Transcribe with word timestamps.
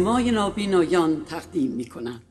سینمای 0.00 0.30
نابینایان 0.30 1.24
تقدیم 1.24 1.70
می 1.70 1.84
کند 1.84 2.22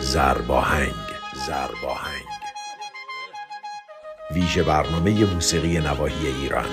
زرباهنگ 0.00 0.94
زرباهنگ. 1.46 2.24
ویژه 4.34 4.62
برنامه 4.62 5.34
موسیقی 5.34 5.78
نواحی 5.78 6.26
ایران. 6.26 6.70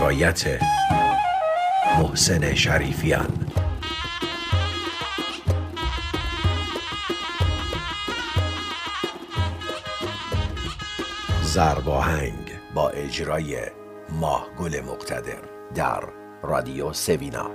روایت 0.00 0.44
محسن 1.98 2.54
شریفیان. 2.54 3.46
زرباهنگ 11.42 12.50
با 12.74 12.88
اجرای 12.90 13.58
ماه 14.08 14.46
گل 14.58 14.80
مقتدر 14.80 15.42
در 15.74 16.00
رادیو 16.42 16.92
سوینا. 16.92 17.50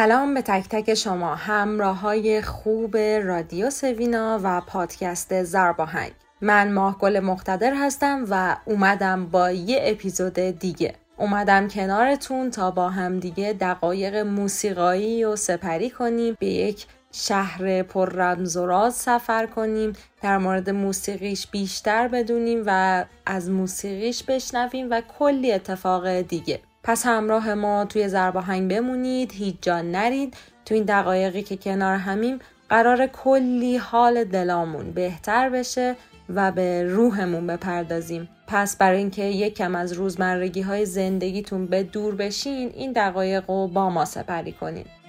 سلام 0.00 0.34
به 0.34 0.42
تک 0.42 0.68
تک 0.68 0.94
شما 0.94 1.34
همراه 1.34 2.00
های 2.00 2.42
خوب 2.42 2.96
رادیو 2.96 3.70
سوینا 3.70 4.40
و 4.42 4.60
پادکست 4.60 5.42
زرباهنگ. 5.42 6.12
من 6.40 6.72
ماهگل 6.72 7.20
مقتدر 7.20 7.74
هستم 7.74 8.24
و 8.30 8.56
اومدم 8.64 9.26
با 9.26 9.50
یه 9.50 9.80
اپیزود 9.82 10.34
دیگه. 10.34 10.94
اومدم 11.16 11.68
کنارتون 11.68 12.50
تا 12.50 12.70
با 12.70 12.88
هم 12.88 13.18
دیگه 13.18 13.52
دقایق 13.52 14.16
موسیقایی 14.16 15.24
و 15.24 15.36
سپری 15.36 15.90
کنیم 15.90 16.36
به 16.38 16.46
یک 16.46 16.86
شهر 17.12 17.82
پر 17.82 18.08
رمز 18.12 18.56
و 18.56 18.66
راز 18.66 18.94
سفر 18.94 19.46
کنیم 19.46 19.92
در 20.22 20.38
مورد 20.38 20.70
موسیقیش 20.70 21.46
بیشتر 21.46 22.08
بدونیم 22.08 22.62
و 22.66 23.04
از 23.26 23.50
موسیقیش 23.50 24.22
بشنویم 24.22 24.90
و 24.90 25.02
کلی 25.18 25.52
اتفاق 25.52 26.20
دیگه. 26.20 26.60
پس 26.82 27.06
همراه 27.06 27.54
ما 27.54 27.84
توی 27.84 28.08
زرباهنگ 28.08 28.70
بمونید 28.70 29.32
هیچ 29.32 29.56
جا 29.62 29.80
نرید. 29.82 30.34
تو 30.64 30.74
این 30.74 30.84
دقایقی 30.84 31.42
که 31.42 31.56
کنار 31.56 31.96
همیم 31.96 32.38
قرار 32.68 33.06
کلی 33.06 33.76
حال 33.76 34.24
دلامون 34.24 34.90
بهتر 34.90 35.50
بشه 35.50 35.96
و 36.34 36.52
به 36.52 36.84
روحمون 36.84 37.46
بپردازیم. 37.46 38.28
پس 38.46 38.76
برای 38.76 38.98
اینکه 38.98 39.24
یکم 39.24 39.74
از 39.74 39.92
روزمرگی 39.92 40.60
های 40.60 40.86
زندگیتون 40.86 41.66
به 41.66 41.82
دور 41.82 42.14
بشین 42.14 42.72
این 42.74 42.92
دقایق 42.92 43.50
رو 43.50 43.68
با 43.68 43.90
ما 43.90 44.04
سپری 44.04 44.52
کنید 44.52 44.99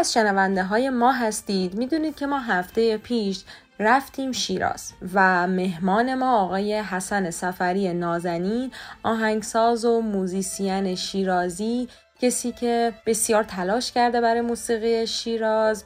از 0.00 0.12
شنونده 0.12 0.64
های 0.64 0.90
ما 0.90 1.12
هستید. 1.12 1.74
می‌دونید 1.74 2.16
که 2.16 2.26
ما 2.26 2.38
هفته 2.38 2.96
پیش 2.96 3.44
رفتیم 3.78 4.32
شیراز 4.32 4.92
و 5.14 5.46
مهمان 5.46 6.14
ما 6.14 6.38
آقای 6.38 6.80
حسن 6.80 7.30
سفری 7.30 7.94
نازنین 7.94 8.70
آهنگساز 9.02 9.84
و 9.84 10.00
موزیسین 10.00 10.94
شیرازی 10.94 11.88
کسی 12.20 12.52
که 12.52 12.92
بسیار 13.06 13.44
تلاش 13.44 13.92
کرده 13.92 14.20
برای 14.20 14.40
موسیقی 14.40 15.06
شیراز. 15.06 15.84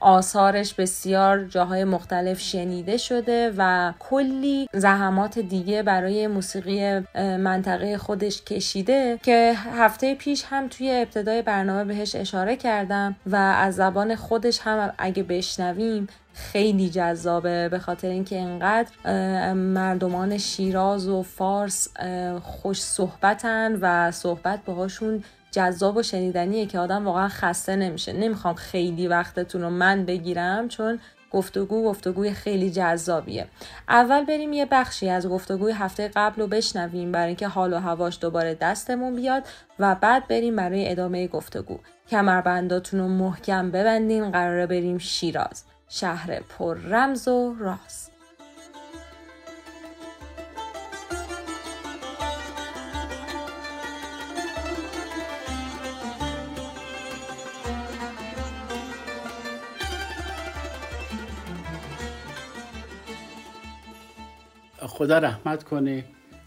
آثارش 0.00 0.74
بسیار 0.74 1.44
جاهای 1.44 1.84
مختلف 1.84 2.40
شنیده 2.40 2.96
شده 2.96 3.54
و 3.58 3.92
کلی 3.98 4.68
زحمات 4.72 5.38
دیگه 5.38 5.82
برای 5.82 6.26
موسیقی 6.26 7.00
منطقه 7.38 7.98
خودش 7.98 8.42
کشیده 8.42 9.18
که 9.22 9.54
هفته 9.72 10.14
پیش 10.14 10.44
هم 10.48 10.68
توی 10.68 10.90
ابتدای 10.90 11.42
برنامه 11.42 11.84
بهش 11.84 12.14
اشاره 12.14 12.56
کردم 12.56 13.16
و 13.26 13.36
از 13.36 13.74
زبان 13.74 14.16
خودش 14.16 14.60
هم 14.60 14.92
اگه 14.98 15.22
بشنویم 15.22 16.08
خیلی 16.34 16.90
جذابه. 16.90 17.68
به 17.68 17.78
خاطر 17.78 18.08
اینکه 18.08 18.40
انقدر 18.40 18.90
مردمان 19.52 20.38
شیراز 20.38 21.08
و 21.08 21.22
فارس 21.22 21.88
خوش 22.42 22.82
صحبتن 22.82 23.78
و 23.80 24.10
صحبت 24.10 24.64
باهاشون 24.64 25.24
جذاب 25.54 25.96
و 25.96 26.02
شنیدنیه 26.02 26.66
که 26.66 26.78
آدم 26.78 27.06
واقعا 27.06 27.28
خسته 27.28 27.76
نمیشه. 27.76 28.12
نمی‌خوام 28.12 28.54
خیلی 28.54 29.08
وقتتون 29.08 29.62
رو 29.62 29.70
من 29.70 30.04
بگیرم 30.04 30.68
چون 30.68 30.98
گفتگو 31.30 31.84
گفتگوی 31.84 32.32
خیلی 32.32 32.70
جذابیه. 32.70 33.46
اول 33.88 34.24
بریم 34.24 34.52
یه 34.52 34.66
بخشی 34.66 35.08
از 35.08 35.28
گفتگوی 35.28 35.72
هفته 35.72 36.10
قبل 36.16 36.42
رو 36.42 36.48
بشنویم 36.48 37.12
برای 37.12 37.26
اینکه 37.26 37.48
حال 37.48 37.72
و 37.72 37.78
هواش 37.78 38.18
دوباره 38.20 38.54
دستمون 38.54 39.16
بیاد 39.16 39.42
و 39.78 39.94
بعد 39.94 40.28
بریم 40.28 40.56
برای 40.56 40.90
ادامه 40.90 41.28
گفتگو. 41.28 41.78
کمربنداتون 42.08 43.00
رو 43.00 43.08
محکم 43.08 43.70
ببندین 43.70 44.30
قراره 44.30 44.66
بریم 44.66 44.98
شیراز. 44.98 45.64
شهر 45.88 46.40
پر 46.40 46.78
رمز 46.78 47.28
و 47.28 47.54
راست 47.58 48.13
خدا 64.94 65.18
رحمت 65.18 65.64
کنه. 65.64 66.04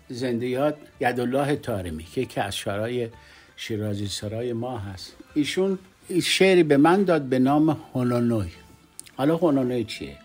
زندیات 0.09 0.75
یدالله 0.99 1.55
تارمی 1.55 2.03
که 2.03 2.21
یکی 2.21 2.39
از 2.39 2.55
شعرهای 2.55 3.09
شیرازی 3.55 4.07
سرای 4.07 4.53
ما 4.53 4.77
هست. 4.77 5.15
ایشون 5.33 5.79
شعری 6.23 6.63
به 6.63 6.77
من 6.77 7.03
داد 7.03 7.21
به 7.21 7.39
نام 7.39 7.77
هونونوی. 7.94 8.51
حالا 9.17 9.35
هونونوی 9.35 9.83
چیه؟ 9.83 10.15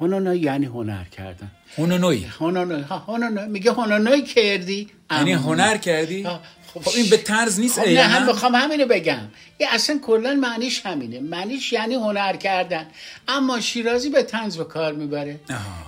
هونونوی 0.00 0.38
یعنی 0.38 0.66
هنر 0.66 1.04
کردن. 1.04 1.50
هونونوی. 1.76 2.24
هونونوی. 2.24 2.82
ها 2.82 2.98
هونونوی. 2.98 3.48
میگه 3.48 3.72
هونونوی 3.72 4.22
کردی؟ 4.22 4.88
یعنی 5.10 5.32
هنر 5.32 5.76
کردی؟ 5.76 6.26
خب, 6.74 6.88
این 6.96 7.10
به 7.10 7.16
طرز 7.16 7.60
نیست 7.60 7.80
خب 7.80 7.88
نه 7.88 8.02
هم 8.02 8.26
بخوام 8.26 8.54
همینو 8.54 8.86
بگم. 8.86 9.28
یه 9.60 9.68
اصلا 9.70 9.98
کلا 9.98 10.34
معنیش 10.34 10.86
همینه. 10.86 11.20
معنیش 11.20 11.72
یعنی 11.72 11.94
هنر 11.94 12.36
کردن. 12.36 12.86
اما 13.28 13.60
شیرازی 13.60 14.10
به 14.10 14.22
طنز 14.22 14.56
به 14.56 14.64
کار 14.64 14.92
می‌بره. 14.92 15.40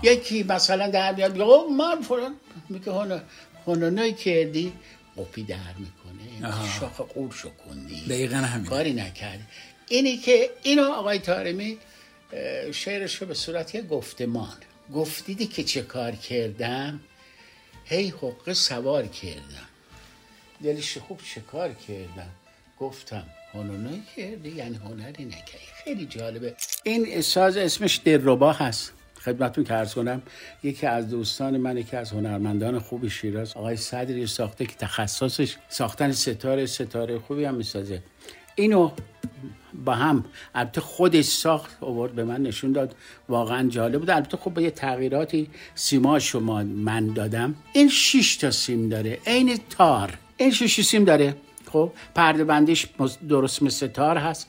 یکی 0.03 0.43
مثلا 0.43 0.91
در 0.91 1.15
میاد 1.15 1.33
میگه 1.33 1.65
من 1.79 2.03
فلان. 2.03 2.35
میگه 2.69 2.93
هنر 2.93 3.21
هنرنوی 3.67 4.13
کردی 4.13 4.73
قپی 5.19 5.43
در 5.43 5.57
می‌کنه. 5.79 6.53
شاخ 6.81 7.01
قور 7.01 7.33
شکندی 7.33 8.01
دقیقا 8.09 8.37
همین 8.37 8.67
کاری 8.67 8.93
نکردی. 8.93 9.45
اینی 9.89 10.17
که 10.17 10.51
اینو 10.63 10.93
آقای 10.93 11.19
تارمی 11.19 11.79
شعرش 12.73 13.15
رو 13.15 13.27
به 13.27 13.35
صورت 13.35 13.75
یه 13.75 13.83
گفتمان. 13.83 14.57
گفتیدی 14.95 15.47
که 15.47 15.65
چه 15.65 15.83
کار 15.83 16.13
کردم؟ 16.13 17.01
هی 17.85 18.09
حقه 18.09 18.55
سوار 18.55 19.07
کردم. 19.07 19.68
دلش 20.63 20.99
خوب 20.99 21.21
چه 21.35 21.41
کار 21.41 21.73
کردم؟ 21.73 22.31
گفتم 22.81 23.25
هنرنوی 23.55 24.03
کردی؟ 24.17 24.49
یعنی 24.49 24.77
هنری 24.77 25.25
نکردی. 25.25 25.69
خیلی 25.85 26.07
جالبه. 26.07 26.55
این 26.83 27.21
ساز 27.21 27.57
اسمش 27.57 28.01
دلربا 28.05 28.53
هست. 28.53 28.93
خدمتتون 29.21 29.65
که 29.65 29.75
ارز 29.75 29.95
کنم 29.95 30.23
یکی 30.63 30.87
از 30.87 31.09
دوستان 31.11 31.57
من 31.57 31.77
یکی 31.77 31.97
از 31.97 32.11
هنرمندان 32.11 32.79
خوب 32.79 33.09
شیراز. 33.09 33.53
آقای 33.57 33.77
صدری 33.77 34.27
ساخته 34.27 34.67
که 34.67 34.75
تخصصش 34.75 35.57
ساختن 35.69 36.13
ستاره 36.13 36.67
ستاره 36.67 37.19
خوبی 37.19 37.45
هم 37.45 37.55
می‌سازه. 37.55 38.03
اینو 38.55 38.91
با 39.85 39.95
هم 39.95 40.25
البته 40.55 40.81
خودش 40.81 41.25
ساخت 41.25 41.77
آورد 41.81 42.13
به 42.13 42.25
من 42.25 42.43
نشون 42.43 42.73
داد. 42.73 42.97
واقعا 43.29 43.69
جالب 43.69 43.99
بود. 43.99 44.11
البته 44.11 44.37
خب 44.37 44.55
با 44.55 44.63
یه 44.63 44.71
تغییراتی 44.71 45.51
سیما 45.75 46.19
شما 46.19 46.63
من 46.63 47.07
دادم. 47.07 47.55
این 47.73 47.89
شش 47.89 48.37
تا 48.37 48.51
سیم 48.51 48.89
داره. 48.89 49.19
عین 49.27 49.59
تار. 49.71 50.19
این 50.39 50.51
شش 50.51 50.81
سیم 50.81 51.05
داره. 51.05 51.37
خب 51.73 51.93
پرده 52.15 52.45
بندیش 52.45 52.87
درست 53.29 53.63
مثل 53.63 53.87
تار 53.87 54.17
هست 54.17 54.47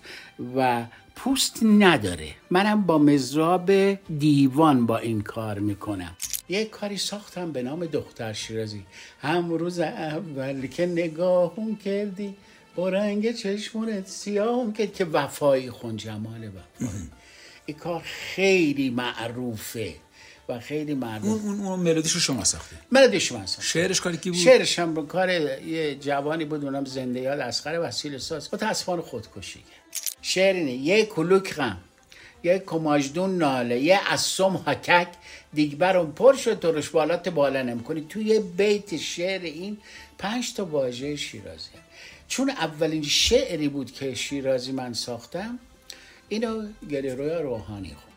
و 0.55 0.85
پوست 1.15 1.63
نداره. 1.63 2.27
منم 2.49 2.81
با 2.81 2.97
مزراب 2.97 3.93
دیوان 4.19 4.85
با 4.85 4.97
این 4.97 5.21
کار 5.21 5.59
می‌کنم. 5.59 6.15
یک 6.49 6.69
کاری 6.69 6.97
ساختم 6.97 7.51
به 7.51 7.63
نام 7.63 7.85
دختر 7.85 8.33
شیرازی. 8.33 8.83
هم 9.21 9.51
روز 9.51 9.79
اول 9.79 10.67
که 10.67 10.85
نگاهم 10.85 11.75
کردی 11.75 12.35
با 12.75 12.89
رنگ 12.89 13.31
چشمونت 13.31 14.07
سیاهم 14.07 14.73
کرد 14.73 14.93
که 14.93 15.05
وفایی 15.05 15.71
خون 15.71 15.97
جمال 15.97 16.47
وفایی. 16.47 17.09
این 17.65 17.77
کار 17.77 18.01
خیلی 18.05 18.89
معروفه. 18.89 19.93
و 20.49 20.59
خیلی 20.59 20.93
معروف 20.93 21.43
اون 21.43 21.59
اون 21.59 21.79
ملودیش 21.79 22.11
رو 22.11 22.19
شما 22.19 22.43
ساخته 22.43 22.75
ملودیش 22.91 23.31
من 23.31 23.45
ساخته 23.45 23.63
شعرش 23.63 24.01
کاری 24.01 24.17
کی 24.17 24.29
بود؟ 24.29 24.39
شعرش 24.39 24.79
هم 24.79 25.07
کار 25.07 25.29
یه 25.29 25.95
جوانی 25.95 26.45
بود 26.45 26.63
اونم 26.63 26.85
زنده 26.85 27.19
یاد 27.19 27.39
اسخر 27.39 27.79
وسیل 27.83 28.17
ساز. 28.17 28.53
متاسفانه 28.53 29.01
خودکشی 29.01 29.59
کرد 29.59 30.01
شعر 30.21 30.55
اینه 30.55 30.71
یه 30.71 31.05
کلوک 31.05 31.53
غم 31.53 31.77
یه 32.43 32.59
کماجدون 32.59 33.37
ناله 33.37 33.79
یه 33.79 33.99
اسم 34.07 34.63
حکک 34.67 35.07
دیگبرم 35.53 36.11
پر 36.11 36.35
شد 36.35 36.59
ترش 36.59 36.89
بالات 36.89 37.29
بالا 37.29 37.61
نمی‌کنی. 37.61 38.05
توی 38.09 38.39
بیت 38.39 38.97
شعر 38.97 39.41
این 39.41 39.77
پنج 40.17 40.53
تا 40.53 40.65
واژه 40.65 41.15
شیرازی 41.15 41.69
هم. 41.75 41.81
چون 42.27 42.49
اولین 42.49 43.03
شعری 43.03 43.67
بود 43.67 43.91
که 43.91 44.15
شیرازی 44.15 44.71
من 44.71 44.93
ساختم 44.93 45.59
اینو 46.29 46.67
گلیروی 46.91 47.29
روحانی 47.29 47.89
خود 47.89 48.08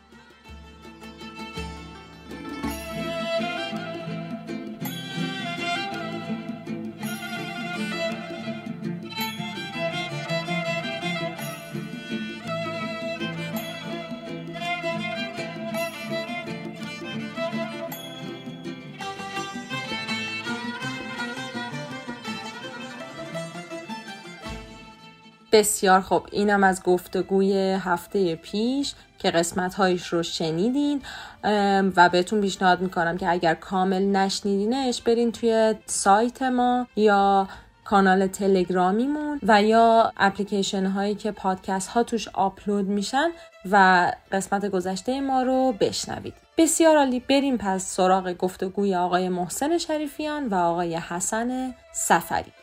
بسیار 25.53 26.01
خوب. 26.01 26.27
اینم 26.31 26.63
از 26.63 26.83
گفتگوی 26.83 27.77
هفته 27.79 28.35
پیش 28.35 28.93
که 29.17 29.31
قسمت 29.31 29.73
هایش 29.73 30.07
رو 30.07 30.23
شنیدین 30.23 31.01
و 31.95 32.09
بهتون 32.09 32.41
پیشنهاد 32.41 32.81
می‌کنم 32.81 33.17
که 33.17 33.29
اگر 33.29 33.53
کامل 33.53 34.03
نشنیدینش 34.03 35.01
برین 35.01 35.31
توی 35.31 35.75
سایت 35.85 36.41
ما 36.41 36.87
یا 36.95 37.47
کانال 37.83 38.27
تلگرامیمون 38.27 39.39
و 39.43 39.63
یا 39.63 40.13
اپلیکیشن 40.17 40.85
هایی 40.85 41.15
که 41.15 41.31
پادکست 41.31 41.89
ها 41.89 42.03
توش 42.03 42.27
آپلود 42.27 42.87
میشن 42.87 43.29
و 43.71 44.11
قسمت 44.31 44.65
گذشته 44.65 45.21
ما 45.21 45.41
رو 45.41 45.73
بشنوید. 45.79 46.33
بسیار 46.57 46.97
عالی. 46.97 47.19
بریم 47.19 47.57
پس 47.57 47.85
سراغ 47.85 48.33
گفتگوی 48.33 48.95
آقای 48.95 49.29
محسن 49.29 49.77
شریفیان 49.77 50.47
و 50.47 50.55
آقای 50.55 50.95
حسن 50.95 51.75
سفری 51.93 52.53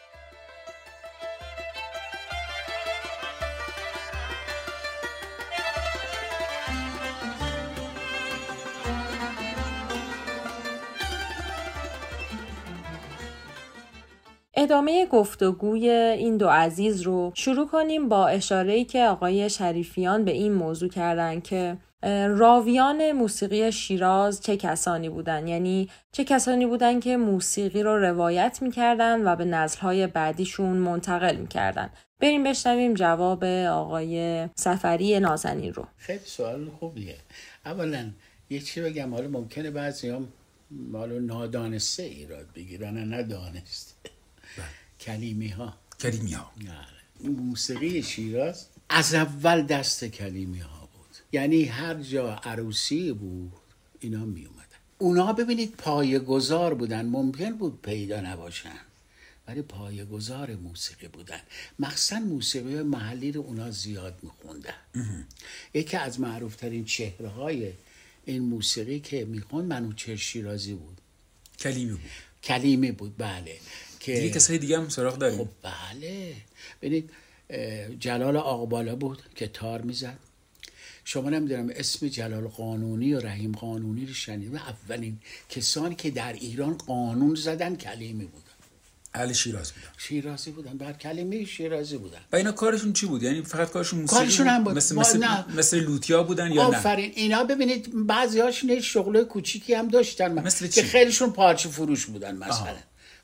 ادامه 14.71 15.07
گفتگوی 15.07 15.89
این 15.91 16.37
دو 16.37 16.49
عزیز 16.49 17.01
رو 17.01 17.33
شروع 17.35 17.67
کنیم 17.67 18.09
با 18.09 18.29
اشاره 18.29 18.85
که 18.85 19.05
آقای 19.05 19.51
شریفیان 19.51 20.25
به 20.25 20.31
این 20.31 20.53
موضوع 20.53 20.89
کردن 20.89 21.41
که 21.41 21.77
راویان 22.29 23.13
موسیقی 23.13 23.73
شیراز 23.73 24.41
چه 24.41 24.57
کسانی 24.57 25.09
بودن؟ 25.09 25.49
یعنی 25.49 25.89
چه 26.13 26.25
کسانی 26.25 26.67
بودن 26.67 27.01
که 27.01 27.17
موسیقی 27.17 27.83
رو 27.83 27.97
روایت 27.99 28.59
می‌کردن 28.63 29.27
و 29.27 29.37
به 29.37 29.45
نسلهای 29.45 30.07
بعدیشون 30.07 30.77
منتقل 30.77 31.37
می‌کردن؟ 31.37 31.91
بریم 32.21 32.45
بشنویم 32.45 32.95
جواب 32.95 33.45
آقای 33.45 34.49
سفری 34.55 35.21
نازنین 35.21 35.75
رو. 35.75 35.87
خیلی 35.97 36.25
سوال 36.25 36.71
خوبیه 36.81 37.17
اولا 37.65 38.11
یه 38.51 38.61
چی 38.61 38.83
بگم 38.83 39.15
حالا 39.15 39.29
ممکنه 39.29 39.71
بعضی 39.71 40.09
هم 40.09 40.29
مالو 40.71 41.21
نادانسته 41.21 42.03
ایراد 42.03 42.47
بگیرن 42.55 43.15
ندانسته 43.15 44.10
کلیمی 45.01 45.49
ها 45.49 45.75
کلیمی 46.01 46.33
ها 46.33 46.53
موسیقی 47.25 48.03
شیراز 48.03 48.67
از 48.89 49.15
اول 49.15 49.63
دست 49.63 50.05
کلیمی 50.05 50.59
ها 50.59 50.89
بود. 50.93 51.17
یعنی 51.33 51.65
هر 51.65 51.95
جا 51.95 52.35
عروسی 52.35 53.13
بود 53.13 53.53
اینا 54.01 54.25
می 54.25 54.45
اومدن 54.47 54.61
اونا 54.99 55.33
ببینید 55.33 55.77
پایه 55.77 56.19
گذار 56.19 56.75
بودن. 56.75 57.07
ممکن 57.07 57.51
بود 57.51 57.83
پیدا 57.83 58.21
نباشن 58.21 58.79
ولی 59.49 59.63
پایه 59.63 60.05
گذار 60.05 60.57
موسیقی 60.57 61.09
بودن. 61.09 61.41
مخصوصا 61.79 62.21
موسیقی 62.21 62.83
محلی 62.83 63.33
رو 63.33 63.41
اونا 63.41 63.71
زیاد 63.71 64.19
میخوندن. 64.23 64.75
یکی 65.75 65.97
از 65.97 66.21
معروفترین 66.21 66.85
چهره 66.85 67.29
های 67.29 67.73
این 68.25 68.43
موسیقی 68.43 69.01
که 69.01 69.25
می‌خوند 69.25 69.69
منوچهر 69.69 70.17
شیرازی 70.17 70.75
بود. 70.75 71.01
کلیمی 71.59 71.93
بود. 71.93 72.01
کلیمی 72.43 72.93
بود 72.93 73.17
بله. 73.19 73.59
که 74.01 74.15
دیگه 74.15 74.31
کسای 74.31 74.59
دیگه 74.59 74.79
هم 74.79 74.89
سراغ 74.89 75.19
داریم؟ 75.19 75.39
خب 75.39 75.49
بله. 75.63 76.33
ببینید 76.83 77.11
جلال 77.99 78.37
آقبالا 78.37 78.97
بود 78.97 79.23
که 79.35 79.47
تار 79.47 79.83
می‌زد. 79.83 80.19
شما 81.05 81.31
نمی‌دونم 81.31 81.71
اسم 81.75 82.09
جلال 82.09 82.49
قانونی 82.49 83.15
و 83.15 83.21
رحیم 83.21 83.53
قانونی 83.53 84.07
رو 84.07 84.15
شنید 84.15 84.57
اولین 84.57 85.19
کسانی 85.51 85.95
که 85.95 86.11
در 86.11 86.33
ایران 86.33 86.75
قانون 86.75 87.35
زدن 87.35 87.77
کلیمی 87.77 88.25
بودن. 88.25 88.45
اهل 89.15 89.33
شیراز 89.33 89.73
بودن. 89.73 89.89
شیرازی 89.99 90.51
بودن. 90.51 90.79
بر 90.79 90.93
کلمه 90.93 91.45
شیرازی 91.45 91.97
بودن. 91.97 92.19
و 92.33 92.37
اینا 92.37 92.53
کارشون 92.53 92.93
چی 92.93 93.07
بود؟ 93.07 93.23
یعنی 93.23 93.43
فقط 93.43 93.71
کارشون 93.71 94.01
موسیقی 94.01 94.21
کارشون 94.21 94.47
هم 94.47 94.65
بود. 94.65 94.77
مثل 94.77 94.97
مثل, 94.97 95.19
نه. 95.19 95.57
مثل 95.57 95.81
لوتیا 95.81 96.23
بودن 96.23 96.53
یا 96.53 96.71
نه؟ 96.71 96.77
آفرین. 96.77 97.13
اینا 97.15 97.45
ببینید 97.45 98.07
بعضی 98.07 98.41
هاشون 98.41 98.81
شغل 98.81 99.25
کوچیکی 99.25 99.75
هم 99.75 99.89
داشتن. 99.89 100.33
مثل 100.33 100.67
که 100.67 100.83
چی؟ 100.83 100.89
خیلیشون 100.89 101.33
پارچه 101.33 101.69
فروش 101.69 102.07
بودن 102.07 102.37
مثلا. 102.37 102.55
آها. 102.55 102.77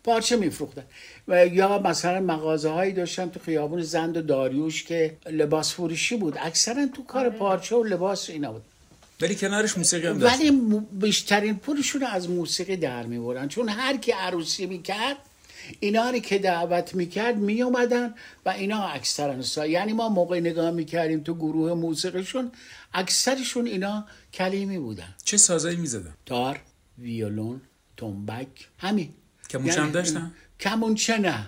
پارچه 0.07 0.37
میفروختن. 0.37 0.83
و 1.29 1.47
یا 1.47 1.79
مثلا 1.79 2.21
مغازه 2.21 2.69
هایی 2.69 2.93
داشتن 2.93 3.29
تو 3.31 3.41
خیابون 3.41 3.83
زند 3.83 4.17
و 4.17 4.23
داریوش 4.23 4.85
که 4.85 5.17
لباس 5.27 5.73
فروشی 5.75 6.17
بود. 6.17 6.39
اکثرا 6.41 6.87
تو 6.95 7.03
کار 7.05 7.31
پارچه 7.31 7.77
و 7.77 7.85
لباس 7.85 8.31
اینا 8.31 8.53
بود. 8.53 8.63
ولی 9.21 9.35
کنارش 9.35 9.79
موسیقی 9.79 10.07
هم 10.07 10.19
داشت 10.19 10.41
ولی 10.41 10.51
بیشترین 10.93 11.57
پولشون 11.57 12.01
رو 12.01 12.07
از 12.07 12.31
موسیقی 12.31 12.77
در 12.77 13.03
می‌برن 13.03 13.49
چون 13.49 13.69
هر 13.69 13.97
کی 13.97 14.13
عروسی 14.13 14.67
می‌کرد 14.67 15.17
اینا 15.81 16.11
رو 16.11 16.19
که 16.19 16.39
دعوت 16.39 16.95
می‌کرد 16.95 17.37
میومدن 17.37 18.15
و 18.47 18.49
اینا 18.49 18.83
اکثرا 18.87 19.43
سا 19.43 19.67
یعنی 19.67 19.93
ما 19.93 20.09
موقع 20.09 20.41
نگاه 20.41 20.71
می‌کردیم 20.71 21.21
تو 21.21 21.35
گروه 21.35 21.75
موسیقیشون 21.75 22.53
اکثرشون 22.95 23.67
اینا 23.67 24.05
کلیمی 24.35 24.79
بودن. 24.79 25.15
چه 25.25 25.37
سازایی 25.37 25.77
می‌زدن؟ 25.77 26.15
تار 26.27 26.61
ویولون 26.99 27.61
تنبک 27.97 28.69
همین. 28.79 29.09
کمونچه 29.51 29.83
هم 29.83 29.91
داشتن؟ 29.91 30.33
کمونچه 30.61 31.19
نه 31.19 31.47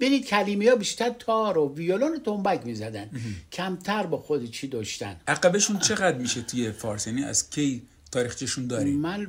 ببینید 0.00 0.26
کلیمی 0.26 0.68
ها 0.68 0.76
بیشتر 0.76 1.10
تار 1.18 1.58
و 1.58 1.74
ویولون 1.74 2.12
و 2.14 2.18
تنبک 2.18 2.66
می‌زدن 2.66 3.10
کمتر 3.52 4.06
با 4.06 4.18
خود 4.18 4.50
چی 4.50 4.66
داشتن 4.68 5.16
عقبشون 5.28 5.78
چقدر 5.78 6.18
میشه 6.18 6.42
توی 6.42 6.72
فارس 6.72 7.06
یعنی 7.06 7.24
از 7.24 7.50
کی 7.50 7.82
تاریخچهشون 8.12 8.66
داریم 8.66 8.98
من. 8.98 9.26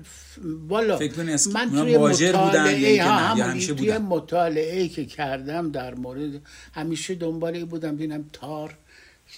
والا 0.68 0.98
فکر 0.98 1.22
از- 1.22 1.48
من 1.48 1.70
توی 1.70 1.98
مهاجر 1.98 2.32
بودن 2.32 2.80
یا 2.80 3.26
مطالعه 3.36 3.68
توی؟ 3.68 3.98
مطالعه 3.98 4.88
که 4.88 5.06
کردم 5.06 5.72
در 5.72 5.96
مورد 5.96 6.42
همیشه 6.74 7.16
دنباله 7.16 7.66
بودم 7.66 7.96
ببینم 7.96 8.30
تار 8.34 8.78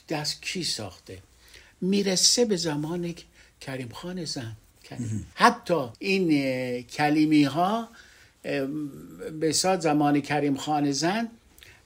دست 0.10 0.42
کی 0.42 0.64
ساخته 0.64 1.18
می‌رسه 1.82 2.46
به 2.46 2.56
زمان 2.58 3.14
کریم 3.62 3.90
خان 3.90 4.26
زن 4.26 4.56
کریم. 4.84 5.28
حتی 5.36 5.86
این 6.00 6.28
کلیمی 6.82 7.44
ها 7.44 7.90
به 9.40 9.52
ساد 9.52 9.80
زمان 9.80 10.22
کریم 10.22 10.58
خان 10.58 10.92
زن 10.92 11.28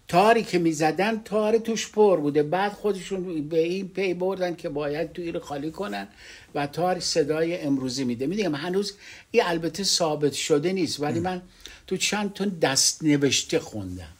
تاری 0.08 0.44
که 0.44 0.60
می‌زدن 0.60 1.22
تار 1.26 1.58
توش 1.58 1.92
پر 1.92 2.20
بوده. 2.20 2.44
بعد 2.44 2.72
خودشون 2.72 3.50
به 3.50 3.60
این 3.60 3.88
پی 3.88 4.14
بردن 4.14 4.56
که 4.56 4.70
باید 4.70 5.14
توی 5.14 5.32
رو 5.32 5.40
خالی 5.40 5.72
کنن 5.72 6.08
و 6.56 6.68
تار 6.68 7.00
صدای 7.00 7.62
امروزی 7.62 8.04
میده. 8.04 8.28
می‌دونم 8.28 8.56
هنوز 8.56 8.94
این 9.32 9.44
البته 9.46 9.84
ثابت 9.84 10.34
شده 10.34 10.74
نیست 10.74 11.00
ولی 11.00 11.20
من 11.20 11.42
تو 11.88 11.98
چند 11.98 12.34
تا 12.34 12.46
دست 12.46 13.04
نوشته 13.04 13.60
خوندم. 13.60 14.15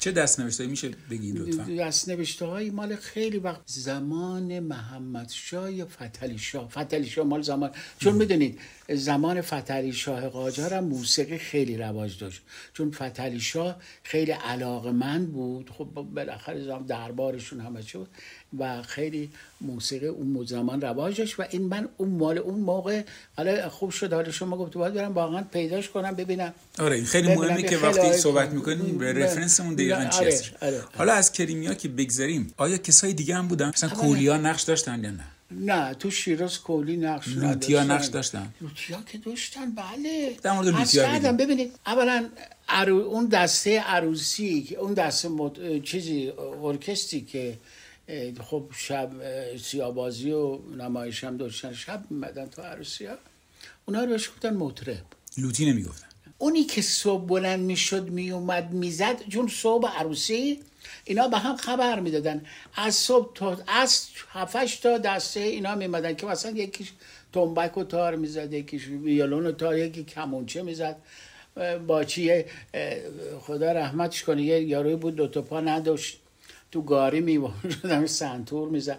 چه 0.00 0.12
دست 0.12 0.40
نوشته 0.40 0.66
میشه 0.66 0.90
بگی 1.10 1.32
لطفا. 1.32 1.62
دست 1.78 2.08
نوشته 2.08 2.46
های 2.46 2.70
مال 2.70 2.96
خیلی 2.96 3.38
وقت 3.38 3.60
زمان 3.66 4.58
محمد 4.58 5.30
شاه 5.30 5.72
یا 5.72 5.86
فتلی 5.86 6.38
شاه؟ 6.38 6.68
فتلی 6.68 7.06
شاه 7.06 7.26
مال 7.26 7.42
زمان 7.42 7.70
چون 7.98 8.14
می‌دونید 8.14 8.60
زمان 8.88 9.40
فتلی 9.40 9.92
شاه 9.92 10.28
قاجار 10.28 10.74
هم 10.74 10.84
موسیقی 10.84 11.38
خیلی 11.38 11.76
رواج 11.76 12.18
داشت. 12.18 12.42
چون 12.72 12.90
فتلی 12.90 13.40
شاه 13.40 13.76
خیلی 14.02 14.32
علاقمند 14.32 15.32
بود. 15.32 15.70
خب 15.70 15.84
بالاخره 15.84 16.64
زمان 16.64 16.86
دربارشون 16.86 17.60
همه 17.60 17.82
چی 17.82 17.98
بود. 17.98 18.08
و 18.58 18.82
خیلی 18.82 19.30
موسیقی 19.60 20.06
اون 20.06 20.44
زمان 20.44 20.80
رواج 20.80 21.18
داشت 21.18 21.40
و 21.40 21.44
این 21.50 21.62
من 21.62 21.88
اون 21.96 22.08
مال 22.08 22.38
اون 22.38 22.60
موقع 22.60 23.02
حالا 23.36 23.68
خوب 23.68 23.90
شد 23.90 24.12
حالا 24.12 24.30
شما 24.30 24.56
گفت 24.56 24.72
باید 24.72 24.94
برم 24.94 25.14
واقعا 25.14 25.42
پیداش 25.42 25.88
کنم 25.88 26.14
ببینم. 26.14 26.52
آره 26.78 26.96
این 26.96 27.04
خیلی 27.04 27.34
مهمه 27.34 27.62
که 27.62 27.78
وقتی 27.78 28.00
آره، 28.00 28.16
صحبت 28.16 28.50
می‌کنیم 28.50 28.98
ب- 28.98 29.02
رفرنسمون 29.04 29.74
دقیقا 29.74 29.96
آره، 29.96 30.08
چی 30.10 30.24
هست؟ 30.24 30.50
آره. 30.62 30.82
حالا 30.96 31.12
از 31.12 31.32
کریمیا 31.32 31.74
که 31.74 31.88
بگذریم 31.88 32.54
آیا 32.56 32.76
کسای 32.76 33.12
دیگه 33.12 33.34
هم 33.34 33.48
بودن؟ 33.48 33.68
مثلا 33.68 33.90
کولیا 33.90 34.36
نقش 34.36 34.62
داشتن 34.62 35.04
یا 35.04 35.10
نه؟ 35.10 35.24
نه 35.50 35.94
تو 35.94 36.10
شیراز 36.10 36.58
کولی 36.60 36.96
نقش 36.96 37.28
لوتیا. 37.28 37.84
نقش 37.84 38.06
داشتن؟ 38.06 38.48
لوتیا 38.60 39.02
که 39.06 39.18
داشتن 39.18 39.70
بله. 39.70 40.36
در 40.42 40.52
مورد 40.52 40.68
لوتیا. 40.68 41.32
ببینید 41.32 41.72
اولا 41.86 42.28
اون 42.88 43.26
دسته 43.26 43.80
عروسی 43.80 44.76
اون 44.80 44.94
دسته 44.94 45.28
مد... 45.28 45.82
چیزی 45.82 46.32
ارکستری 46.62 47.20
که 47.20 47.58
خب 48.44 48.64
شب 48.76 49.10
سیابازی 49.56 50.30
و 50.30 50.58
نمایش 50.76 51.24
هم 51.24 51.36
داشتن. 51.36 51.72
شب 51.72 52.04
میمدن 52.10 52.46
تو 52.46 52.62
عروسی 52.62 53.06
ها. 53.06 53.16
اونا 53.86 54.04
رو 54.04 54.10
بهش 54.10 54.28
گفتن 54.28 54.54
مطرب. 54.54 54.96
لوتی 55.38 55.70
نمی‌گفتن. 55.70 56.06
اونی 56.38 56.64
که 56.64 56.82
صبح 56.82 57.26
بلند 57.26 57.60
می‌شد 57.60 58.08
میومد 58.08 58.70
می‌زد 58.72 59.28
چون 59.28 59.48
صبح 59.48 59.98
عروسی 59.98 60.60
اینا 61.04 61.28
به 61.28 61.38
هم 61.38 61.56
خبر 61.56 62.00
می‌دادن. 62.00 62.44
از 62.74 62.94
صبح 62.94 63.32
تا 63.34 63.58
از 63.66 64.06
هفتش 64.28 64.76
تا 64.76 64.98
دسته 64.98 65.40
اینا 65.40 65.74
میمدن 65.74 66.14
که 66.14 66.26
مثلا 66.26 66.52
یکیش 66.52 66.92
تنبک 67.32 67.78
و 67.78 67.84
تار 67.84 68.16
می‌زد 68.16 68.52
یکیش 68.52 68.86
ویولون 68.86 69.46
و 69.46 69.52
تار 69.52 69.78
یکی 69.78 70.04
کمونچه 70.04 70.62
می‌زد. 70.62 70.96
باچی 71.86 72.44
خدا 73.40 73.72
رحمتش 73.72 74.22
کنه 74.22 74.42
یه 74.42 74.62
یاروی 74.62 74.96
بود 74.96 75.16
دو 75.16 75.28
تا 75.28 75.42
پا 75.42 75.60
نداشت. 75.60 76.20
تو 76.72 76.82
گاری 76.82 77.20
میوردم 77.20 78.06
سنتور 78.20 78.68
می‌زد 78.68 78.98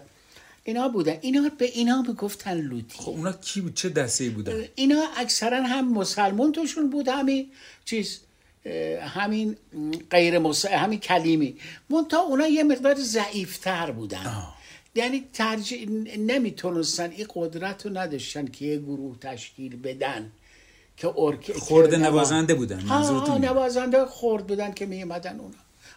اینا 0.64 0.88
بودن. 0.88 1.16
اینا 1.20 1.50
به 1.58 1.64
اینا 1.64 2.02
می‌گفتن 2.02 2.60
لوتی. 2.60 2.98
خب 2.98 3.08
اونا 3.10 3.32
کی 3.32 3.60
بود؟ 3.60 3.74
چه 3.74 3.88
دسته 3.88 4.30
بودن؟ 4.30 4.64
اینا 4.74 5.04
اکثرا 5.16 5.62
هم 5.62 5.92
مسلمون 5.92 6.52
توشون 6.52 6.90
بود 6.90 7.08
همین 7.08 7.50
چیز 7.84 8.20
همین 9.00 9.56
غیر 10.10 10.38
مس... 10.38 10.64
همین 10.66 10.98
کلیمی. 10.98 11.56
منتها 11.90 12.20
اونا 12.20 12.46
یه 12.46 12.64
مقدار 12.64 12.94
ضعیفتر 12.94 13.90
بودن. 13.90 14.26
آه. 14.26 14.60
یعنی 14.94 15.24
ترجیح 15.32 15.88
نمی‌تونستن 16.18 17.10
این 17.10 17.26
قدرت 17.34 17.86
رو 17.86 17.98
نداشتن 17.98 18.46
که 18.46 18.66
یه 18.66 18.78
گروه 18.78 19.18
تشکیل 19.18 19.76
بدن 19.76 20.32
که 20.96 21.12
ارک 21.16 21.52
نوا- 21.70 21.96
نوازنده 21.96 22.54
بودن 22.54 22.80
ها؟ 22.80 23.38
نوازنده 23.38 24.06
خرد 24.06 24.46
بودن 24.46 24.72
که 24.72 24.86
میمدن 24.86 25.40
اونا. 25.40 25.54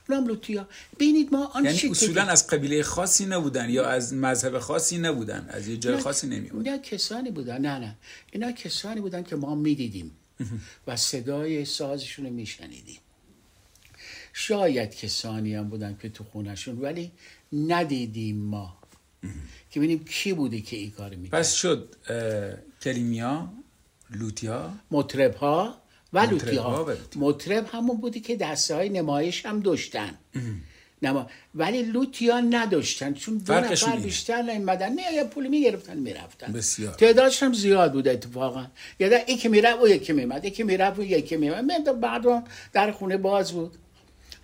اونا 0.10 0.22
هم 0.22 0.28
لوتیا 0.28 0.68
ببینید 0.96 1.34
ما 1.34 1.46
آن 1.46 1.66
یعنی 1.66 1.80
اصولا 1.92 2.24
از 2.24 2.48
قبیله 2.48 2.84
خاصی 2.84 3.26
نبودن 3.26 3.70
یا 3.70 3.86
از 3.90 4.14
مذهب 4.14 4.60
خاصی 4.60 4.98
نبودن 4.98 5.48
از 5.50 5.68
یه 5.68 5.78
جای 5.78 5.98
خاصی 5.98 6.28
نمیبودن. 6.28 6.72
اینا 6.72 6.78
کسانی 6.78 7.32
بودن. 7.32 7.62
نه 7.62 7.80
نه. 7.80 7.96
اینا 8.32 8.52
کسانی 8.52 9.02
بودن 9.02 9.24
که 9.24 9.36
ما 9.36 9.56
می‌دیدیم 9.56 10.12
و 10.88 10.96
صدای 10.96 11.66
سازشون 11.66 12.26
رو 12.26 12.32
میشنیدیم. 12.32 13.00
شاید 14.34 14.96
کسانی 14.96 15.56
هم 15.56 15.70
بودن 15.70 15.98
که 16.02 16.10
تو 16.10 16.24
خونشون 16.24 16.80
ولی 16.80 17.12
ندیدیم 17.54 18.38
ما. 18.38 18.78
که 19.72 19.80
ببینیم 19.80 20.06
کی 20.06 20.34
بوده 20.34 20.62
که 20.62 20.78
این 20.78 20.92
کار 20.92 21.16
می‌کنه 21.16 21.40
پس 21.40 21.54
شد 21.54 21.96
کریمیا 22.82 23.54
لوتیا؟ 24.12 24.74
مطرب 24.92 25.36
ها 25.36 25.83
و 26.14 26.20
لوتی 26.20 26.36
مطرب‌ها 26.36 26.84
ها. 26.84 26.94
مطرب 27.16 27.70
همون 27.74 27.98
بودی 27.98 28.20
که 28.20 28.36
دسته 28.36 28.76
های 28.76 28.90
نمایش 28.90 29.46
هم 29.46 29.60
داشتن. 29.60 30.12
نما... 31.02 31.28
ولی 31.56 31.84
لوتیا 31.84 32.40
نداشتن 32.40 33.14
چون 33.14 33.38
دو 33.38 33.54
نفر. 33.54 33.96
بیشتر 33.96 34.42
نیومدن. 34.42 34.94
نه 34.94 35.14
یه 35.14 35.24
پول 35.24 35.48
می‌گرفتن 35.48 35.98
می‌رفتن. 35.98 36.54
بسیار. 36.54 36.94
تعدادش 36.94 37.44
هم 37.44 37.54
زیاد 37.54 37.94
بود 37.94 38.08
اتفاقا. 38.08 38.66
یا 39.00 39.10
در 39.10 39.30
یکی 39.30 39.48
می‌رفت 39.48 39.82
و 39.82 39.88
یکی 39.88 40.14
میمد 40.14 40.46
یکی 40.46 40.64
می‌رفت 40.64 41.00
و 41.00 41.04
یکی 41.04 41.36
میمد 41.36 42.00
بعد 42.02 42.44
در 42.74 42.92
خونه 42.92 43.18
باز 43.18 43.52
بود. 43.52 43.72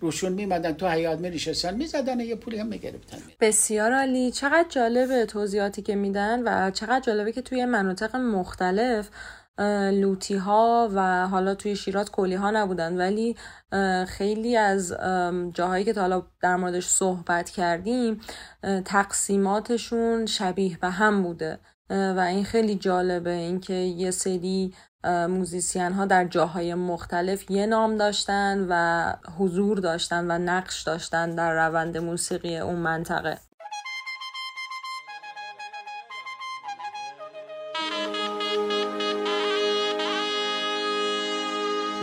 روشون 0.02 0.32
میمدن 0.32 0.74
تو 0.74 0.88
حیات 0.88 1.20
میریشستن 1.20 1.76
می‌زدن 1.76 2.20
یه 2.20 2.36
پولی 2.36 2.58
هم 2.58 2.68
می‌گرفتن. 2.68 3.18
بسیار 3.40 3.94
عالی. 3.94 4.32
چقدر 4.32 4.66
جالبه 4.70 5.26
توضیحاتی 5.26 5.82
که 5.82 5.96
میدن 5.96 6.44
و 6.46 6.72
چقدر 6.72 7.00
جالبه 7.00 7.32
که 7.32 7.42
توی 7.42 7.66
مناطق 7.66 8.16
مختلف 8.16 9.10
لوتی 9.94 10.36
ها 10.36 10.90
و 10.94 11.28
حالا 11.28 11.56
توی 11.56 11.76
شیراز 11.76 12.12
کلی 12.12 12.36
ها 12.36 12.52
نبودن 12.52 12.98
ولی 12.98 13.36
خیلی 14.08 14.58
از 14.58 14.96
جاهایی 15.54 15.86
که 15.86 15.94
تا 15.94 16.02
حالا 16.02 16.24
در 16.42 16.56
موردش 16.56 16.88
صحبت 16.88 17.50
کردیم 17.50 18.22
تقسیماتشون 18.86 20.26
شبیه 20.26 20.78
به 20.78 20.90
هم 20.90 21.24
بوده. 21.24 21.60
و 21.90 22.20
این 22.20 22.44
خیلی 22.44 22.76
جالبه 22.76 23.32
اینکه 23.32 23.74
یه 23.74 24.12
سری 24.12 24.74
موزیسین 25.04 25.92
ها 25.92 26.06
در 26.06 26.26
جاهای 26.26 26.74
مختلف 26.74 27.52
یه 27.52 27.66
نام 27.66 27.98
داشتن 27.98 28.66
و 28.70 29.14
حضور 29.38 29.78
داشتن 29.78 30.32
و 30.32 30.38
نقش 30.38 30.84
داشتن 30.84 31.36
در 31.36 31.68
روند 31.68 31.98
موسیقی 31.98 32.58
اون 32.58 32.76
منطقه. 32.76 33.38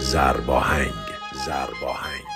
زرباهنگ 0.07 0.93
زرباهنگ. 1.47 2.27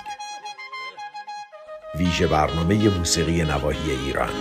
ویژه 1.95 2.27
برنامه 2.27 2.89
موسیقی 2.89 3.43
نواحی 3.43 3.91
ایران. 3.91 4.33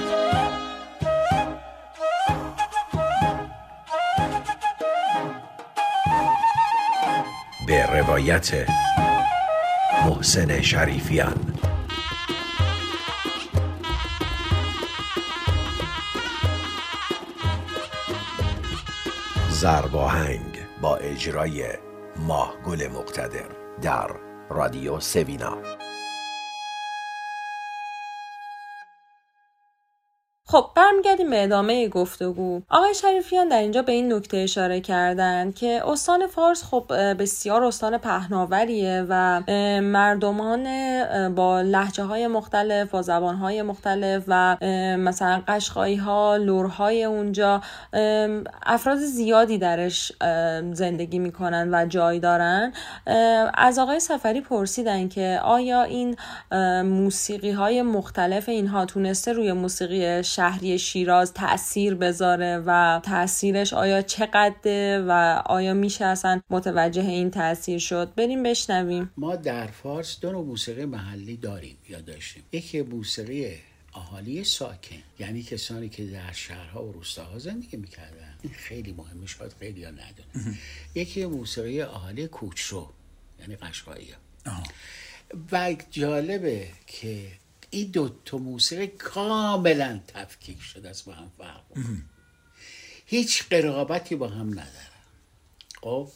به 7.66 7.86
روایت 7.86 8.66
محسن 10.04 10.60
شریفیان. 10.60 11.58
زرباهنگ 19.48 20.58
با 20.80 20.96
اجرای 20.96 21.89
ماه 22.20 22.54
گل 22.66 22.88
مقتدر 22.88 23.48
در 23.82 24.10
رادیو 24.50 25.00
سوینا. 25.00 25.58
خب 30.50 30.70
برمیگردیم 30.74 31.30
به 31.30 31.42
ادامه 31.44 31.88
گفتگو. 31.88 32.60
آقای 32.70 32.94
شریفیان 32.94 33.48
در 33.48 33.58
اینجا 33.58 33.82
به 33.82 33.92
این 33.92 34.12
نکته 34.12 34.36
اشاره 34.36 34.80
کردن 34.80 35.52
که 35.52 35.82
استان 35.88 36.26
فارس 36.26 36.64
خب 36.64 36.84
بسیار 37.18 37.64
استان 37.64 37.98
پهناوریه 37.98 39.06
و 39.08 39.40
مردمان 39.80 40.64
با 41.34 41.60
لحجه 41.60 42.02
های 42.02 42.26
مختلف 42.26 42.90
با 42.90 43.02
زبان 43.02 43.34
های 43.36 43.62
مختلف 43.62 44.24
و 44.28 44.56
مثلا 44.98 45.42
قشقایی 45.48 45.96
ها 45.96 46.36
لورهای 46.36 47.04
اونجا 47.04 47.60
افراد 48.66 48.98
زیادی 48.98 49.58
درش 49.58 50.12
زندگی 50.72 51.18
می‌کنن 51.18 51.74
و 51.74 51.86
جای 51.86 52.18
دارن. 52.18 52.72
از 53.54 53.78
آقای 53.78 54.00
سفری 54.00 54.40
پرسیدن 54.40 55.08
که 55.08 55.40
آیا 55.42 55.82
این 55.82 56.16
موسیقی 56.82 57.50
های 57.50 57.82
مختلف 57.82 58.48
اینها 58.48 58.84
تونسته 58.86 59.32
روی 59.32 59.52
موسیقی 59.52 60.22
شهری 60.40 60.78
شیراز 60.78 61.32
تاثیر 61.32 61.94
بذاره 61.94 62.62
و 62.66 63.00
تاثیرش 63.04 63.72
آیا 63.72 64.02
چقدره 64.02 65.04
و 65.08 65.42
آیا 65.46 65.74
میشه 65.74 66.04
اصلا 66.04 66.40
متوجه 66.50 67.02
این 67.02 67.30
تاثیر 67.30 67.78
شد؟ 67.78 68.14
بریم 68.14 68.42
بشنویم. 68.42 69.10
ما 69.16 69.36
در 69.36 69.66
فارس 69.66 70.20
دو 70.20 70.32
نوع 70.32 70.44
موسیقی 70.44 70.84
محلی 70.84 71.36
داریم 71.36 71.76
یا 71.88 72.00
داشتیم. 72.00 72.42
یکی 72.52 72.82
موسیقی 72.82 73.56
اهالی 73.94 74.44
ساکن 74.44 74.96
یعنی 75.18 75.42
کسانی 75.42 75.88
که 75.88 76.04
در 76.04 76.32
شهرها 76.32 76.84
و 76.84 76.92
روستاها 76.92 77.38
زندگی 77.38 77.76
می‌کردن. 77.76 78.34
این 78.42 78.52
خیلی 78.52 78.92
مهمه 78.92 79.26
شاید 79.26 79.52
خیلی 79.60 79.84
ها 79.84 79.90
ندونن. 79.90 80.56
یکی 80.94 81.26
موسیقی 81.26 81.80
اهالی 81.80 82.26
کوچرو 82.26 82.88
یعنی 83.40 83.56
قشقایی. 83.56 84.14
و 85.52 85.76
جالبه 85.90 86.68
که 86.86 87.26
این 87.70 87.90
دو 87.90 88.10
تا 88.24 88.38
موسیقی 88.38 88.86
کاملا 88.86 90.00
تفکیک 90.08 90.60
شده 90.60 90.90
است 90.90 91.04
با 91.04 91.12
هم 91.12 91.30
فرق. 91.38 91.62
هیچ 93.06 93.44
قرابتی 93.50 94.14
با 94.14 94.28
هم 94.28 94.50
ندارن 94.50 94.90
خب 95.80 96.08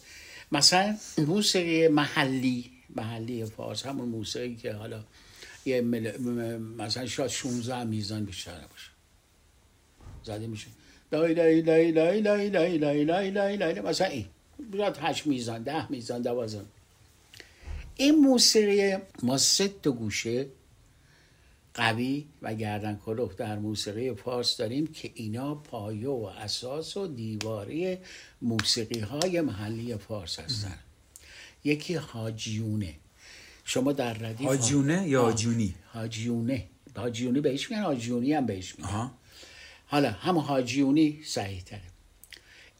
مثلا 0.52 0.96
موسیقی 1.18 1.88
محلی 1.88 2.70
محلی 2.96 3.44
فارس 3.44 3.86
همون 3.86 4.08
موسیقی 4.08 4.56
که 4.56 4.72
حالا 4.72 5.04
یه 5.64 5.80
مل... 5.80 6.16
مثلا 6.56 7.06
شاید 7.06 7.30
16 7.30 7.84
میزان 7.84 8.24
بیشتر 8.24 8.54
نباشه 8.54 8.90
زده 10.24 10.46
میشه 10.46 10.66
لای 11.12 11.34
لای 11.34 11.60
لای 11.60 11.90
لای 11.90 12.20
لای 12.20 12.48
لای 12.50 12.78
لای 12.78 13.04
لای 13.04 13.30
لای 13.30 13.56
لای 13.56 13.80
مثلا 13.80 14.06
این 14.06 14.26
بیاد 14.72 14.98
هشت 15.00 15.26
میزان 15.26 15.62
ده 15.62 15.92
میزان 15.92 16.22
دوازن 16.22 16.64
این 17.96 18.14
موسیقی 18.14 18.96
ما 19.22 19.38
سه 19.38 19.68
تا 19.68 19.90
گوشه 19.90 20.46
قوی 21.74 22.26
و 22.42 22.54
گردن 22.54 23.00
کلوف 23.06 23.34
در 23.34 23.58
موسیقی 23.58 24.14
فارس 24.14 24.56
داریم 24.56 24.86
که 24.86 25.10
اینا 25.14 25.54
پایه 25.54 26.08
و 26.08 26.30
اساس 26.38 26.96
و 26.96 27.06
دیواری 27.06 27.98
موسیقی 28.42 29.00
های 29.00 29.40
محلی 29.40 29.96
فارس 29.96 30.38
هستن. 30.38 30.78
یکی 31.64 31.94
حاجیونه 31.94 32.94
شما 33.64 33.92
در 33.92 34.12
ردیف 34.12 34.46
حاجیونه 34.46 35.08
یا 35.08 35.22
حاجیونی؟ 35.22 35.74
حاجیونه 35.92 36.66
حاجیونی 36.96 37.40
بهش 37.40 37.70
میگن 37.70 37.82
حاجیونی 37.82 38.32
هم 38.32 38.46
بهش 38.46 38.78
میگن. 38.78 39.10
حالا 39.86 40.10
هم 40.10 40.38
حاجیونی 40.38 41.20
صحیح 41.24 41.62
تره 41.62 41.80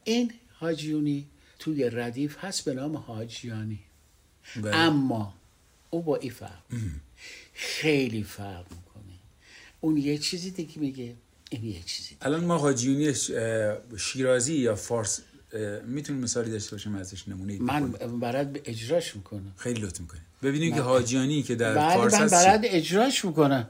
این 0.05 0.33
حاجیونی 0.61 1.27
توی 1.59 1.91
ردیف 1.91 2.45
هست 2.45 2.65
به 2.65 2.75
نام 2.75 2.97
حاجیانی 2.97 3.79
بله. 4.57 4.77
اما 4.77 5.35
او 5.91 6.03
با 6.03 6.17
این 6.17 6.33
فرق 6.33 6.63
خیلی 7.55 8.23
فرق 8.23 8.65
می‌کنه. 8.71 9.15
اون 9.81 9.97
یه 9.97 10.19
چیزی 10.19 10.51
دیگه 10.51 10.79
میگه 10.79 11.15
این 11.51 11.65
یه 11.65 11.83
چیزی 11.87 12.17
الان 12.23 12.45
ما 12.45 12.59
حاجیونی 12.59 13.15
شیرازی 13.99 14.55
یا 14.55 14.75
فارس 14.75 15.21
می‌تونیم 15.87 16.23
مثالی 16.23 16.51
داشته 16.51 16.71
باشیم 16.71 16.95
ازش 16.95 17.29
نمونه 17.29 17.59
من 17.59 17.93
برات 18.21 18.47
به 18.53 18.63
اجراش 18.65 19.17
می‌کنم. 19.17 19.53
خیلی 19.57 19.81
لطف 19.81 20.01
می‌کنیم. 20.01 20.23
ببینیم 20.43 20.75
که 20.75 20.81
حاجیانی 20.81 21.43
که 21.43 21.55
در 21.55 21.75
بله 21.75 21.95
فارس 21.95 22.15
من 22.15 22.27
برات 22.27 22.61
اجراش 22.65 23.25
می‌کنم. 23.25 23.69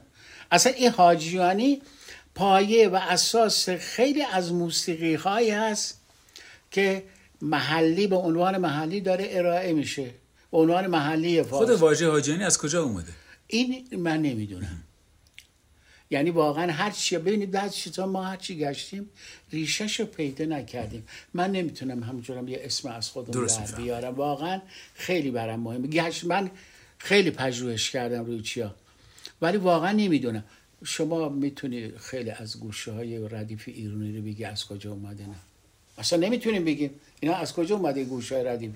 اصلا 0.50 0.72
این 0.72 0.90
حاجیانی 0.90 1.82
پایه 2.34 2.88
و 2.88 2.98
اساس 3.02 3.68
خیلی 3.70 4.22
از 4.22 4.52
موسیقی 4.52 5.14
هایی 5.14 5.50
هست 5.50 6.00
که 6.70 7.02
محلی 7.42 8.06
به 8.06 8.16
عنوان 8.16 8.58
محلی 8.58 9.00
داره 9.00 9.28
ارائه 9.30 9.72
میشه. 9.72 10.10
به 10.50 10.58
عنوان 10.58 10.86
محلی 10.86 11.42
خود 11.42 11.66
فارس 11.68 11.80
واژه 11.80 12.10
حاجیانی 12.10 12.44
از 12.44 12.58
کجا 12.58 12.82
اومده؟ 12.82 13.12
این 13.46 13.86
من 13.96 14.22
نمی‌دونم. 14.22 14.82
یعنی 16.10 16.30
واقعا 16.30 16.72
هر 16.72 16.90
چی 16.90 17.18
ببینید 17.18 17.50
بعد 17.50 17.70
چیزا 17.70 18.06
ما 18.06 18.24
هر 18.24 18.36
چی 18.36 18.58
گشتیم 18.58 19.10
ریشش 19.52 20.00
رو 20.00 20.06
پیدا 20.06 20.44
نکردیم. 20.44 21.06
من 21.34 21.52
نمی‌تونم 21.52 22.02
همونجورم 22.02 22.48
یه 22.48 22.60
اسم 22.62 22.88
از 22.88 23.10
خودم 23.10 23.46
در. 23.46 23.76
بیارم. 23.76 24.14
واقعا 24.14 24.60
خیلی 24.94 25.30
برام 25.30 25.60
مهمه. 25.60 25.88
گشت 25.88 26.24
من 26.24 26.50
خیلی 26.98 27.30
پژوهش 27.30 27.90
کردم 27.90 28.24
روی 28.24 28.42
چیا. 28.42 28.74
ولی 29.42 29.56
واقعا 29.56 29.92
نمی‌دونم. 29.92 30.44
شما 30.84 31.28
می‌تونی 31.28 31.90
خیلی 31.98 32.30
از 32.30 32.60
گوشه 32.60 32.92
های 32.92 33.28
ردیف 33.28 33.62
ایرانی 33.66 34.16
رو 34.16 34.22
بگی 34.22 34.44
از 34.44 34.66
کجا 34.66 34.92
اومده 34.92 35.26
نه. 35.26 35.34
اصلا 35.98 36.18
نمی‌تونیم 36.18 36.64
بگیم. 36.64 36.90
اینا 37.20 37.34
از 37.34 37.52
کجا 37.52 37.76
اومده 37.76 38.04
گوشه 38.04 38.34
های 38.34 38.44
ردیف 38.44 38.72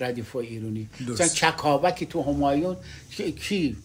ردیف 0.00 0.36
ایرانی. 0.36 0.88
مثلا 1.08 1.28
چکاوکی 1.28 2.06
تو 2.06 2.22
همایون 2.22 2.76
کی؟ 3.36 3.76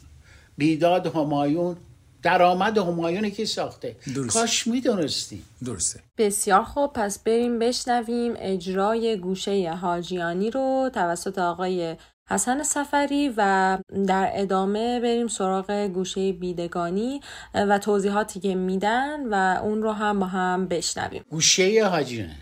بیداد 0.58 1.08
همایون 1.08 1.78
درآمد 2.24 2.78
همایون 2.78 3.30
کی 3.30 3.46
ساخته. 3.46 3.96
درست. 4.16 4.34
کاش 4.34 4.68
می‌دونستیم. 4.68 5.46
درسته. 5.66 6.00
بسیار 6.18 6.64
خوب 6.64 6.94
پس 6.94 7.20
بریم 7.20 7.60
بشنویم 7.60 8.34
اجرای 8.38 9.18
گوشه 9.18 9.72
حاجیانی 9.72 10.52
رو 10.52 10.90
توسط 10.94 11.40
آقای 11.40 11.96
حسن 12.30 12.64
سفری 12.64 13.34
و 13.38 13.78
در 14.08 14.32
ادامه 14.34 15.00
بریم 15.00 15.28
سراغ 15.28 15.72
گوشه 15.72 16.32
بیدگانی 16.32 17.22
و 17.54 17.80
توضیحاتی 17.80 18.40
که 18.40 18.56
میدن 18.56 19.20
و 19.30 19.62
اون 19.64 19.82
رو 19.82 19.92
هم 19.92 20.20
با 20.20 20.26
هم 20.26 20.68
بشنویم. 20.68 21.24
گوشه 21.30 21.88
حاجیانه 21.88 22.36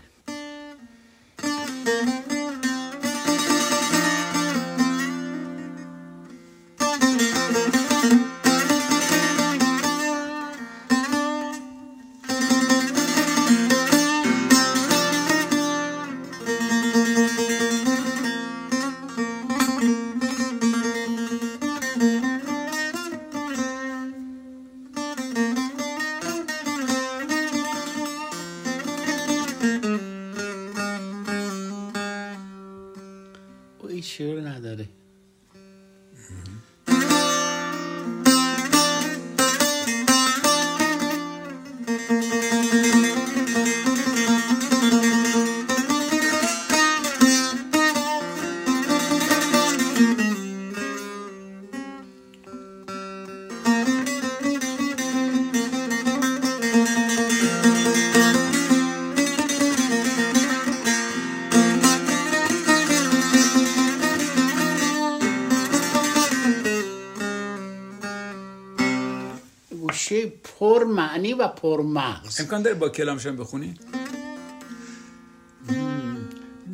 گوشه 70.14 70.32
پر 70.44 70.84
معنی 70.84 71.34
و 71.34 71.48
پر 71.48 71.82
مغز. 71.82 72.40
امکان 72.40 72.62
داره 72.62 72.76
با 72.76 72.88
کلامشم 72.88 73.36
بخونی؟ 73.36 73.74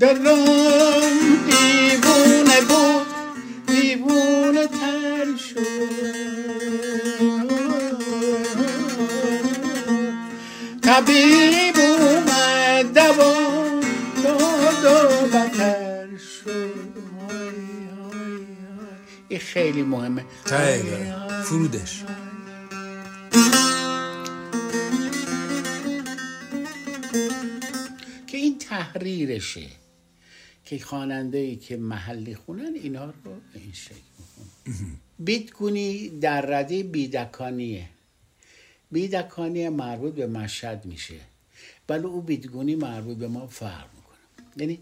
دلم 0.01 0.45
دیوونه 1.47 2.61
بود 2.69 3.07
دیوونه 3.67 4.67
تر 4.67 5.37
شد. 5.37 5.57
طبیب 10.83 11.77
اومد 11.79 12.95
دوا 12.95 13.81
داد 14.25 14.85
و 14.85 15.27
بتر 15.29 16.09
شد. 16.17 16.91
این 19.29 19.41
خیلی 19.41 19.83
مهمه. 19.83 20.25
فرودش. 21.45 22.05
تحریرشه. 28.71 29.67
که 30.65 30.79
خواننده 30.79 31.39
ای 31.39 31.57
که 31.57 31.77
محلی 31.77 32.35
خونن 32.35 32.75
اینا 32.75 33.05
رو 33.05 33.13
به 33.23 33.31
این 33.55 33.73
شکل 33.73 33.95
بیدگونی 35.19 36.09
در 36.09 36.41
رده 36.41 36.83
بیدکانیه. 36.83 37.89
بیدکانی 38.93 39.69
مربوط 39.69 40.15
به 40.15 40.27
مشهد 40.27 40.85
میشه. 40.85 41.21
ولی 41.89 42.05
او 42.05 42.23
بیدگونی 42.23 42.75
مربوط 42.75 43.17
به 43.17 43.29
ما 43.29 43.47
فرق 43.47 43.89
می‌کنه. 43.97 44.19
یعنی 44.57 44.79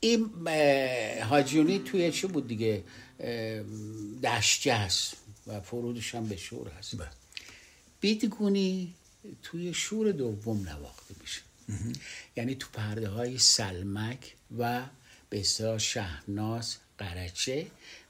این 0.00 0.30
حاجیونی 1.22 1.78
توی 1.78 2.12
چی 2.12 2.26
بود 2.26 2.48
دیگه؟ 2.48 2.84
دشجه 4.24 4.72
است 4.72 5.16
و 5.46 5.60
فرودش 5.60 6.14
هم 6.14 6.28
به 6.28 6.36
شور 6.36 6.68
هست. 6.68 6.96
بله. 6.96 7.08
بیدگونی 8.00 8.94
توی 9.42 9.74
شور 9.74 10.12
دوم 10.12 10.68
نواخته 10.68 11.14
میشه. 11.20 11.40
یعنی 12.36 12.54
تو 12.54 12.66
پرده 12.72 13.08
های 13.08 13.38
سلمک 13.38 14.34
و 14.58 14.82
به 15.30 15.40
اصطلاح 15.40 15.78
شهناز 15.78 16.76
قرچه 16.98 17.66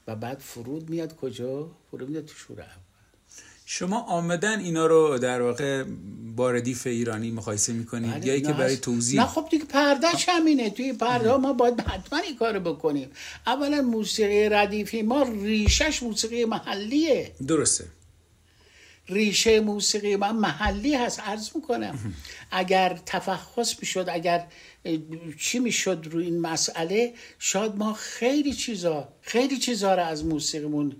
و 0.07 0.15
بعد 0.15 0.39
فرود 0.39 0.89
میاد 0.89 1.15
کجا؟ 1.15 1.71
فرود 1.91 2.09
میاد 2.09 2.25
تو 2.25 2.33
شور 2.33 2.61
اول. 2.61 2.69
شما 3.65 4.01
آمدن 4.01 4.59
اینا 4.59 4.85
رو 4.87 5.17
در 5.17 5.41
واقع 5.41 5.83
با 6.35 6.51
ردیف 6.51 6.87
ایرانی 6.87 7.31
مقایسه 7.31 7.73
می‌کنید 7.73 8.11
بله، 8.11 8.27
یا 8.27 8.39
که 8.39 8.53
برای. 8.53 8.77
توضیح؟ 8.77 9.21
نه 9.21 9.27
خب 9.27 9.47
دیگه 9.51 9.65
پردهش 9.65 10.25
همینه. 10.29 10.69
توی 10.69 10.93
پرده 10.93 11.31
ها 11.31 11.37
ما 11.37 11.53
باید 11.53 11.81
حتما 11.81 12.19
این 12.19 12.37
کارو 12.37 12.59
بکنیم. 12.59 13.09
اولا 13.47 13.81
موسیقی 13.81 14.49
ردیفی 14.49 15.01
ما 15.01 15.23
ریشش 15.23 16.03
موسیقی 16.03 16.45
محلیه. 16.45 17.31
درسته. 17.47 17.85
ریشه 19.11 19.59
موسیقی 19.59 20.15
من 20.15 20.35
محلی 20.35 20.95
هست 20.95 21.19
عرض 21.19 21.49
می‌کنم. 21.55 22.13
اگر 22.51 22.99
تفحص 23.05 23.75
می‌شد 23.79 24.05
اگر 24.09 24.47
چی 25.39 25.59
می‌شد 25.59 26.07
روی 26.11 26.25
این 26.25 26.39
مسئله 26.39 27.13
شاید 27.39 27.75
ما 27.75 27.93
خیلی 27.93 28.53
چیزا 28.53 29.13
خیلی 29.21 29.57
چیزا 29.57 29.95
رو 29.95 30.03
از 30.03 30.25
موسیقیمون 30.25 30.95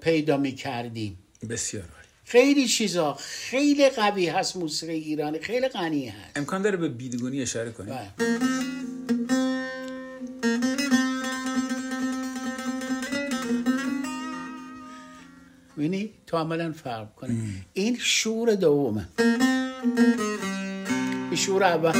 پیدا 0.00 0.36
می 0.36 0.52
کردیم 0.52 1.18
بسیار 1.50 1.84
خیلی 2.24 2.68
چیزا 2.68 3.14
خیلی 3.14 3.88
قوی 3.88 4.26
هست 4.26 4.56
موسیقی 4.56 4.92
ایرانی 4.92 5.38
خیلی 5.38 5.68
غنی 5.68 6.08
هست. 6.08 6.36
امکان 6.36 6.62
داره 6.62 6.76
به 6.76 6.88
بیدگونی 6.88 7.42
اشاره 7.42 7.72
کنیم؟ 7.72 7.94
تو 16.26 16.36
عملا 16.36 16.72
فرق 16.72 17.14
کنه. 17.14 17.34
این 17.72 17.96
شور 18.00 18.54
دومه. 18.54 19.08
این 21.30 21.36
شور 21.36 21.64
اول. 21.64 21.92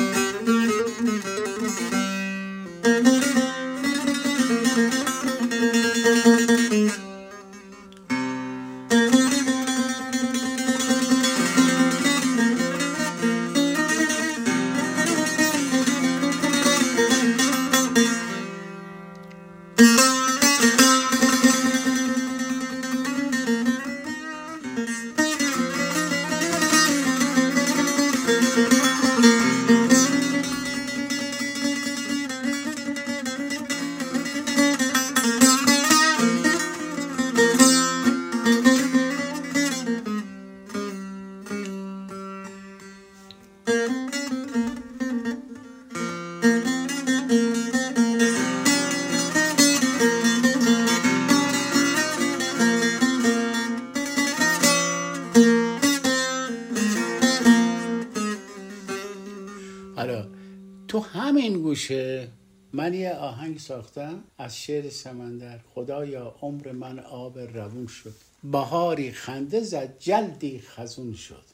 من 62.82 62.94
یه 62.94 63.12
آهنگ 63.12 63.58
ساختم 63.58 64.24
از 64.38 64.58
شعر 64.58 64.90
سمندر. 64.90 65.58
خدایا 65.74 66.34
عمر 66.42 66.72
من 66.72 66.98
آب 66.98 67.38
روون 67.38 67.86
شد. 67.86 68.14
بهاری 68.44 69.12
خنده 69.12 69.60
زد 69.60 69.98
جلدی 69.98 70.62
خزون 70.76 71.14
شد. 71.14 71.44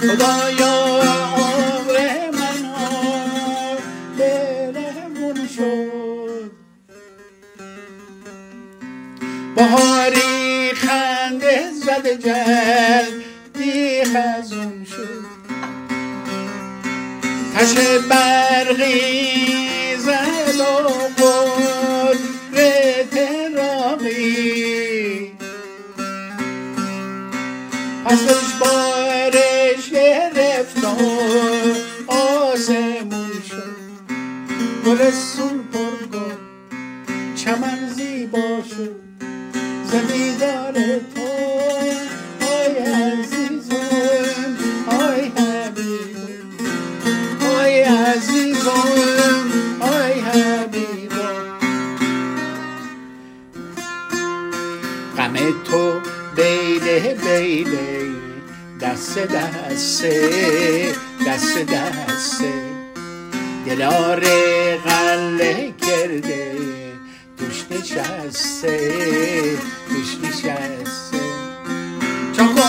خدایا 0.00 1.02
عمر 1.36 2.30
من 2.30 2.64
آب 2.74 4.22
روون 4.76 5.48
شد. 5.48 6.50
بهاری 9.56 10.72
خنده 10.74 11.70
زد 11.72 12.06
جلدی 12.08 14.04
خزون 14.04 14.84
شد. 14.84 15.24
تش 17.54 17.74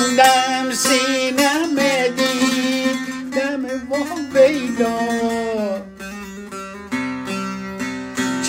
کندم 0.05 0.71
سینم 0.73 1.75
دیدم 2.17 3.65
و 3.65 4.37
ویلا. 4.37 4.99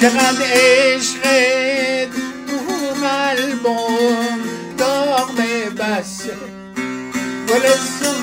چقدر 0.01 0.43
عشقت 0.53 2.13
تو 2.47 2.59
قلبم 3.07 4.39
داغ 4.79 5.41
بسه 5.79 6.37
گلستون 7.49 8.16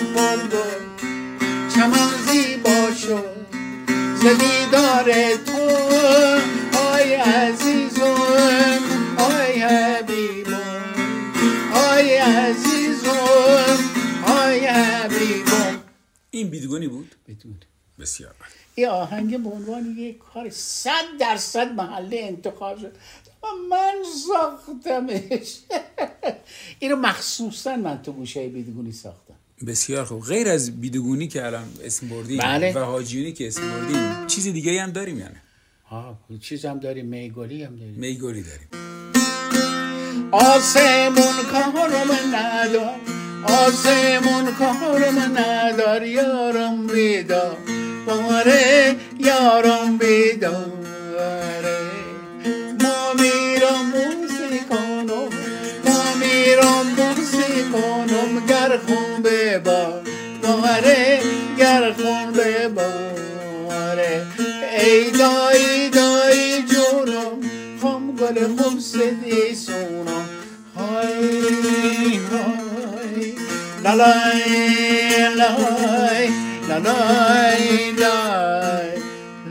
بیدگونی 16.73 16.87
بود؟ 16.87 17.15
بدون 17.27 17.55
بسیار. 17.99 18.35
این 18.75 18.87
آهنگ 18.87 19.43
به 19.43 19.49
عنوان 19.49 19.95
یک 19.97 20.17
کار 20.17 20.49
صد 20.49 21.05
درصد 21.19 21.71
محله 21.71 22.19
انتخاب 22.21 22.79
شد. 22.79 22.91
و 23.43 23.47
من 23.69 23.93
ساختمش. 24.27 25.59
اینو 26.79 26.95
مخصوصا 26.95 27.75
من 27.75 28.01
تو 28.01 28.11
گوشه 28.11 28.47
بیدگونی 28.47 28.91
ساختم. 28.91 29.33
بسیار 29.67 30.05
خوب. 30.05 30.23
غیر 30.23 30.47
از 30.47 30.81
بیدگونی 30.81 31.27
که 31.27 31.45
الان 31.45 31.67
اسم 31.83 32.07
بردیم 32.09 32.37
بله. 32.37 32.73
و 32.73 32.79
حاجیونی 32.79 33.33
که 33.33 33.47
اسم 33.47 33.61
بردیم 33.71 34.27
چیز 34.27 34.47
دیگه 34.47 34.81
هم 34.81 34.91
داریم 34.91 35.19
یعنی؟ 35.19 35.35
ها 35.85 36.17
چیز 36.41 36.65
هم 36.65 36.79
داریم. 36.79 37.05
میگلی 37.05 37.63
هم 37.63 37.75
داریم. 37.75 37.93
میگوری 37.93 38.43
داریم. 38.43 38.67
آسمون 40.31 41.43
کارم 41.51 42.35
ندار 42.35 43.22
آسمون 43.45 44.45
کارم 44.59 45.37
ندار 45.37 46.03
یارم 46.03 46.87
بیدار. 46.87 47.57
باره 48.05 48.95
یارم 49.19 49.97
بیداره 49.97 50.82
لالای 74.03 75.35
لای 75.35 76.29
لالای 76.69 77.91
لای 77.91 79.01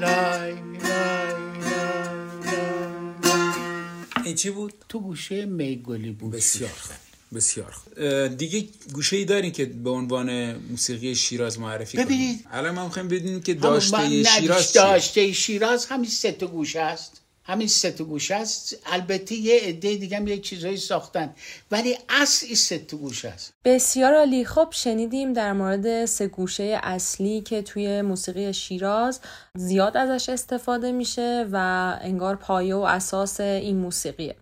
لای 0.00 0.54
این 4.24 4.34
چی 4.34 4.50
بود؟ 4.50 4.74
تو 4.88 5.00
گوشه 5.00 5.44
میگلی 5.44 6.10
بود. 6.10 6.32
بسیار 6.32 6.70
خوب. 6.70 6.96
بسیار 7.36 7.70
خوب. 7.70 8.36
دیگه 8.36 8.64
گوشه 8.92 9.16
ای 9.16 9.24
دارین 9.24 9.52
که 9.52 9.64
به 9.64 9.90
عنوان 9.90 10.52
موسیقی 10.52 11.14
شیراز 11.14 11.58
معرفی 11.58 11.98
ببینید. 11.98 12.46
الان 12.52 12.74
ما 12.74 12.84
می‌خوایم 12.84 13.08
بدونیم 13.08 13.40
که 13.40 13.54
داشته 13.54 14.22
شیراز؟ 14.24 14.72
داشته 14.72 15.32
شیراز 15.32 15.86
همین 15.86 16.10
سه 16.10 16.32
تا 16.32 16.46
گوشه 16.46 16.80
است. 16.80 17.21
همین 17.44 17.68
سه 17.68 17.90
تا 17.90 18.06
است. 18.30 18.76
البته 18.86 19.34
یه 19.34 19.60
عده 19.60 19.96
دیگه 19.96 20.16
هم 20.16 20.28
یه 20.28 20.38
چیزایی 20.38 20.76
ساختن. 20.76 21.34
ولی 21.70 21.98
اصل 22.08 22.46
این 22.46 22.54
سه 22.54 22.78
تا 22.78 22.96
است. 23.28 23.52
بسیار 23.64 24.14
عالی. 24.14 24.44
خب 24.44 24.68
شنیدیم 24.70 25.32
در 25.32 25.52
مورد 25.52 26.04
سه 26.04 26.26
گوشه 26.26 26.80
اصلی 26.82 27.40
که 27.40 27.62
توی 27.62 28.02
موسیقی 28.02 28.54
شیراز 28.54 29.20
زیاد 29.54 29.96
ازش 29.96 30.28
استفاده 30.28 30.92
میشه 30.92 31.46
و 31.52 31.56
انگار 32.00 32.36
پایه 32.36 32.74
و 32.74 32.80
اساس 32.80 33.40
این 33.40 33.76
موسیقیه. 33.76 34.36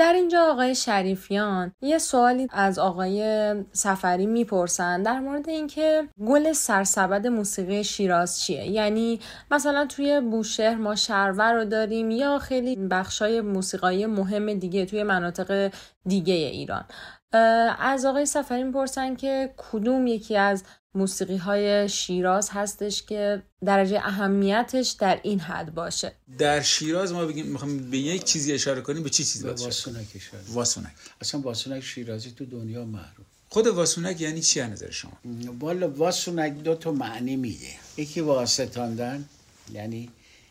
در 0.00 0.12
اینجا 0.12 0.52
آقای 0.52 0.74
شریفیان 0.74 1.72
یه 1.82 1.98
سوالی 1.98 2.46
از 2.50 2.78
آقای 2.78 3.54
سفری 3.72 4.26
می‌پرسن 4.26 5.02
در 5.02 5.20
مورد 5.20 5.48
اینکه 5.48 6.08
گل 6.26 6.52
سرسبد 6.52 7.26
موسیقی 7.26 7.84
شیراز 7.84 8.40
چیه؟ 8.40 8.66
یعنی 8.70 9.20
مثلا 9.50 9.86
توی 9.86 10.20
بوشهر 10.20 10.74
ما 10.74 10.94
شرور 10.94 11.52
رو 11.52 11.64
داریم 11.64 12.10
یا 12.10 12.38
خیلی 12.38 12.76
بخشای 12.76 13.40
موسیقایی 13.40 14.06
مهم 14.06 14.54
دیگه 14.54 14.86
توی 14.86 15.02
مناطق 15.02 15.72
دیگه 16.06 16.34
ایران. 16.34 16.84
از 17.32 18.04
آقای 18.04 18.26
سفری 18.26 18.62
می‌پرسن 18.62 19.16
که 19.16 19.54
کدوم 19.56 20.06
یکی 20.06 20.36
از 20.36 20.64
موسیقی 20.94 21.36
های 21.36 21.88
شیراز 21.88 22.50
هستش 22.50 23.02
که 23.02 23.42
درجه 23.64 23.96
اهمیتش 23.96 24.90
در 24.90 25.20
این 25.22 25.40
حد 25.40 25.74
باشه. 25.74 26.12
در 26.38 26.60
شیراز 26.60 27.12
ما 27.12 27.26
بگیم 27.26 27.46
می‌خوام 27.46 27.90
به 27.90 27.98
یک 27.98 28.24
چیزی 28.24 28.52
اشاره 28.52 28.80
کنیم 28.80 29.02
به 29.02 29.10
چی 29.10 29.24
چیزی 29.24 29.44
به 29.44 29.50
باشه 29.50 29.64
واسونک 29.64 30.06
اشاره. 30.14 30.42
واسونک. 30.48 30.92
اصلا 31.20 31.40
واسونک 31.40 31.82
شیرازی 31.82 32.30
تو 32.30 32.44
دنیا 32.44 32.84
معروف 32.84 33.26
خود 33.48 33.66
واسونک 33.66 34.20
یعنی 34.20 34.40
چی 34.40 34.60
از 34.60 34.70
نظر 34.70 34.90
شما؟ 34.90 35.12
والا 35.60 35.90
واسونک 35.90 36.52
دو 36.52 36.74
تا 36.74 36.92
معنی 36.92 37.36
میده. 37.36 37.70
یکی 37.96 38.20
واسطاندن 38.20 39.24
یعنی 39.72 40.10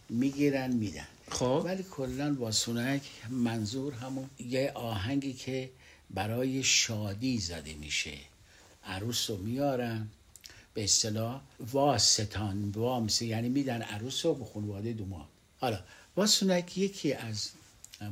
می‌گیرن 0.09 0.73
میدن. 0.73 1.07
خب. 1.31 1.61
ولی 1.65 1.85
کلا 1.91 2.35
واسونک 2.39 3.01
منظور 3.29 3.93
همون 3.93 4.29
یه 4.39 4.71
آهنگی 4.75 5.33
که 5.33 5.69
برای 6.09 6.63
شادی 6.63 7.39
زده 7.39 7.73
میشه. 7.73 8.17
عروس 8.83 9.29
رو 9.29 9.37
میارن 9.37 10.07
به 10.73 10.83
اصطلاح 10.83 11.41
واسطان 11.59 12.69
وامسی 12.69 13.27
یعنی 13.27 13.49
میدن 13.49 13.81
عروس 13.81 14.25
رو 14.25 14.33
به 14.33 14.45
خانواده 14.45 14.93
دوما. 14.93 15.29
حالا 15.59 15.79
واسونک 16.15 16.77
یکی 16.77 17.13
از 17.13 17.49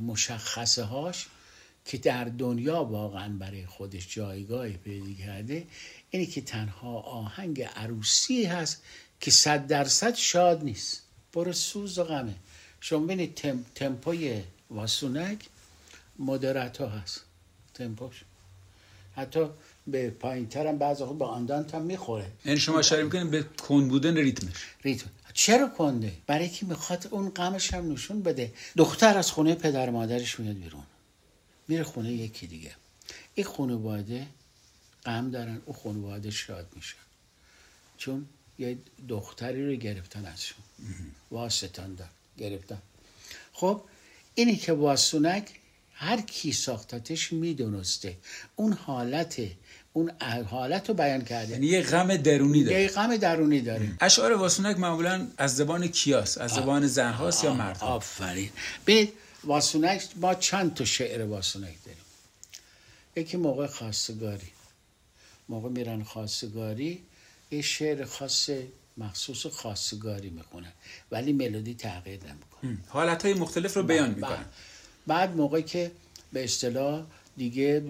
مشخصه 0.06 0.84
هاش 0.84 1.26
که 1.84 1.98
در 1.98 2.24
دنیا 2.24 2.84
واقعا 2.84 3.28
برای 3.28 3.66
خودش 3.66 4.14
جایگاهی 4.14 4.72
پیدا 4.72 5.24
کرده 5.24 5.66
اینه 6.10 6.26
که 6.26 6.40
تنها 6.40 7.00
آهنگ 7.00 7.62
عروسی 7.62 8.44
هست 8.44 8.82
که 9.20 9.30
صد 9.30 9.66
درصد 9.66 10.14
شاد 10.14 10.64
نیست. 10.64 11.02
پر 11.32 11.52
سوز 11.52 11.98
و 11.98 12.04
غمه. 12.04 12.34
شما 12.80 12.98
ببینید 12.98 13.34
تم، 13.34 13.64
تمپوی 13.74 14.42
واسونک 14.70 15.48
مدرت 16.18 16.80
هست. 16.80 17.24
تمپوش 17.78 18.24
حتی 19.16 19.48
به 19.86 20.10
پایین 20.10 20.48
ترم 20.48 20.78
بعضی 20.78 21.04
خود 21.04 21.18
به 21.18 21.24
آندانت 21.24 21.74
هم 21.74 21.82
می‌خوره. 21.82 22.30
یعنی 22.44 22.60
شما 22.60 22.78
اشاره 22.78 23.02
می‌کنید 23.02 23.30
به 23.30 23.42
کند 23.42 23.88
بودن 23.88 24.16
ریتمش. 24.16 24.66
ریتم. 24.82 25.10
چرا 25.34 25.68
کنده؟ 25.68 26.12
برای 26.26 26.48
که 26.48 26.66
می‌خواد 26.66 27.08
اون 27.10 27.30
غمش 27.30 27.74
هم 27.74 27.92
نشون 27.92 28.22
بده. 28.22 28.52
دختر 28.76 29.18
از 29.18 29.30
خونه 29.30 29.54
پدر 29.54 29.90
مادرش 29.90 30.40
میاد 30.40 30.56
بیرون. 30.56 30.82
میره 31.68 31.84
خونه 31.84 32.12
یکی 32.12 32.46
دیگه. 32.46 32.72
این 33.34 33.46
خانواده 33.46 34.26
غم 35.04 35.30
دارن 35.30 35.62
اون 35.66 35.76
خانواده 35.76 36.30
شاد 36.30 36.66
میشن 36.76 36.96
چون 37.98 38.26
یه 38.58 38.78
دختری 39.08 39.66
رو 39.66 39.74
گرفتن 39.76 40.26
ازشون. 40.26 40.58
واسطان 41.30 41.94
دار 41.94 42.08
گرفتن. 42.38 42.78
خب 43.52 43.82
اینی 44.34 44.56
که 44.56 44.72
واسونک 44.72 45.57
هر 46.00 46.20
کی 46.20 46.52
ساختتش 46.52 47.32
می‌دونسته. 47.32 48.16
اون 48.56 48.72
حالت 48.72 49.42
اون 49.92 50.10
حالت 50.50 50.88
رو 50.88 50.94
بیان 50.94 51.24
کرده. 51.24 51.52
یعنی 51.52 51.66
یه 51.66 51.82
غم 51.82 52.16
درونی 52.16 52.64
داره. 52.64 52.82
یه 52.82 52.88
غم 52.88 53.16
درونی 53.16 53.60
داره. 53.60 53.92
اشعار 54.00 54.32
واسونک 54.32 54.78
معمولا 54.78 55.28
از 55.38 55.56
زبان 55.56 55.86
کیاست 55.86 56.38
از 56.38 56.50
زبان 56.50 56.86
زنهاست 56.86 57.44
یا 57.44 57.54
مردها 57.54 57.86
آفرین. 57.86 58.50
ببینید 58.86 59.12
واسونک 59.44 60.02
ما 60.16 60.34
چند 60.34 60.74
تا 60.74 60.84
شعر 60.84 61.24
واسونک 61.24 61.74
داریم. 61.84 62.02
یکی 63.16 63.36
موقع 63.36 63.66
خواستگاری. 63.66 64.48
موقع 65.48 65.68
میرن 65.68 66.02
خواستگاری 66.02 67.02
یه 67.50 67.62
شعر 67.62 68.04
خاص 68.04 68.50
مخصوص 68.96 69.46
خواستگاری 69.46 70.30
می‌خونن. 70.30 70.72
ولی 71.10 71.32
ملودی 71.32 71.74
تغییر 71.74 72.20
نمی‌کنه. 72.24 72.78
حالت 72.88 73.24
های 73.24 73.34
مختلف 73.34 73.76
رو 73.76 73.82
بیان 73.82 74.10
می‌کنن. 74.10 74.44
بعد, 75.08 75.36
موقعی 75.36 75.62
که 75.62 75.90
به 76.32 76.44
اصطلاح 76.44 77.06
دیگه 77.36 77.82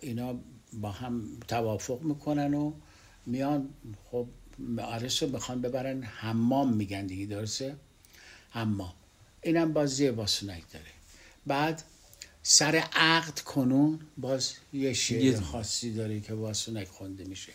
اینا 0.00 0.34
با 0.72 0.90
هم 0.90 1.24
توافق 1.48 2.02
می‌کنن 2.02 2.54
و 2.54 2.72
میان 3.26 3.68
خب 4.10 4.26
عروس 4.78 5.22
رو 5.22 5.28
می‌خوان 5.28 5.60
ببرن 5.60 6.02
حمام 6.02 6.72
میگن 6.72 7.06
دیگه 7.06 7.26
درسته؟ 7.26 7.76
حمام. 8.50 8.92
اینم 9.42 9.72
بازی 9.72 10.08
واسونک 10.08 10.62
داره. 10.72 10.86
بعد 11.46 11.82
سر 12.42 12.76
عقد 12.92 13.40
کنون 13.40 14.00
باز 14.16 14.52
یه 14.72 14.92
شعر 14.92 15.40
خاصی 15.40 15.94
داره 15.94 16.20
که 16.20 16.34
واسونک 16.34 16.88
خونده 16.88 17.24
میشه. 17.24 17.52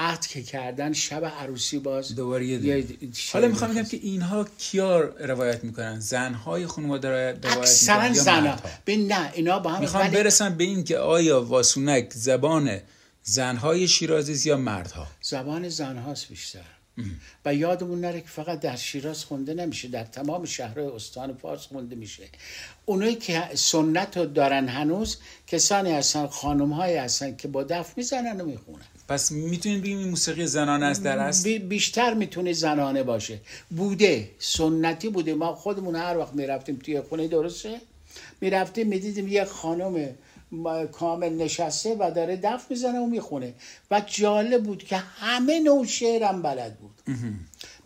عقد 0.00 0.26
که 0.26 0.42
کردن 0.42 0.92
شب 0.92 1.24
عروسی 1.24 1.78
باز 1.78 2.14
دوباره 2.14 2.46
یه 2.46 2.84
حالا 3.32 3.48
می‌خوام 3.48 3.72
بگم. 3.72 3.82
که 3.82 3.96
اینها 3.96 4.46
کیا 4.58 5.00
روایت 5.00 5.64
می‌کنن؟ 5.64 6.00
زنهای 6.00 6.66
خانواده 6.66 7.08
روایت 7.08 7.46
اکثرا 7.46 8.12
زنا. 8.12 8.56
به 8.84 8.96
نه 8.96 9.30
اینا 9.34 9.58
با 9.58 9.70
هم 9.70 9.80
می‌خوام 9.80 10.04
ولی- 10.04 10.16
برسم 10.16 10.54
به 10.56 10.64
این 10.64 10.84
که 10.84 10.98
آیا 10.98 11.42
واسونک 11.44 12.10
زبان 12.12 12.80
زنهای 13.22 13.88
شیرازی 13.88 14.48
یا 14.48 14.56
مردها؟ 14.56 15.06
زبان 15.22 15.68
زنهاست 15.68 16.28
بیشتر. 16.28 16.60
و 17.44 17.54
یادمون 17.54 18.00
نره 18.00 18.20
که 18.20 18.28
فقط 18.28 18.60
در 18.60 18.76
شیراز 18.76 19.24
خونده 19.24 19.54
نمیشه 19.54 19.88
در 19.88 20.04
تمام 20.04 20.44
شهرهای 20.44 20.86
استان 20.86 21.34
فارس 21.34 21.66
خونده 21.66 21.96
میشه. 21.96 22.22
اونایی 22.86 23.14
که 23.14 23.42
سنت 23.54 24.16
رو 24.16 24.26
دارن 24.26 24.68
هنوز 24.68 25.16
کسانی 25.46 25.92
هستن 25.92 26.26
خانم 26.26 26.72
های 26.72 26.96
هستن 26.96 27.36
که 27.36 27.48
با 27.48 27.62
دف 27.62 27.92
می‌زنن 27.96 28.40
و 28.40 28.44
می‌خونن. 28.44 28.84
پس 29.10 29.32
می‌تونیم 29.32 29.80
بگیم 29.80 29.98
این 29.98 30.08
موسیقی 30.08 30.46
زنانه 30.46 30.86
است 30.86 31.02
در 31.02 31.18
اصل؟ 31.18 31.44
بی- 31.44 31.58
بیشتر 31.58 32.14
می‌تونه 32.14 32.52
زنانه 32.52 33.02
باشه. 33.02 33.38
بوده 33.70 34.30
سنتی 34.38 35.08
بوده. 35.08 35.34
ما 35.34 35.54
خودمون 35.54 35.96
هر 35.96 36.16
وقت 36.18 36.34
می‌رفتیم 36.34 36.76
توی 36.76 37.00
خونه 37.00 37.28
درسته؟ 37.28 37.80
می‌رفتیم 38.40 38.86
می‌دیدیم 38.86 39.28
یه 39.28 39.44
خانم 39.44 40.08
کامل 40.92 41.32
نشسته 41.32 41.96
و 42.00 42.10
داره 42.14 42.36
دف 42.36 42.66
می‌زنه 42.70 42.98
و 42.98 43.06
می‌خونه. 43.06 43.54
و 43.90 44.02
جالب 44.06 44.62
بود 44.62 44.84
که 44.84 44.96
همه 44.96 45.60
نوع 45.60 45.86
شعرم 45.86 46.42
بلد 46.42 46.76
بود. 46.78 47.16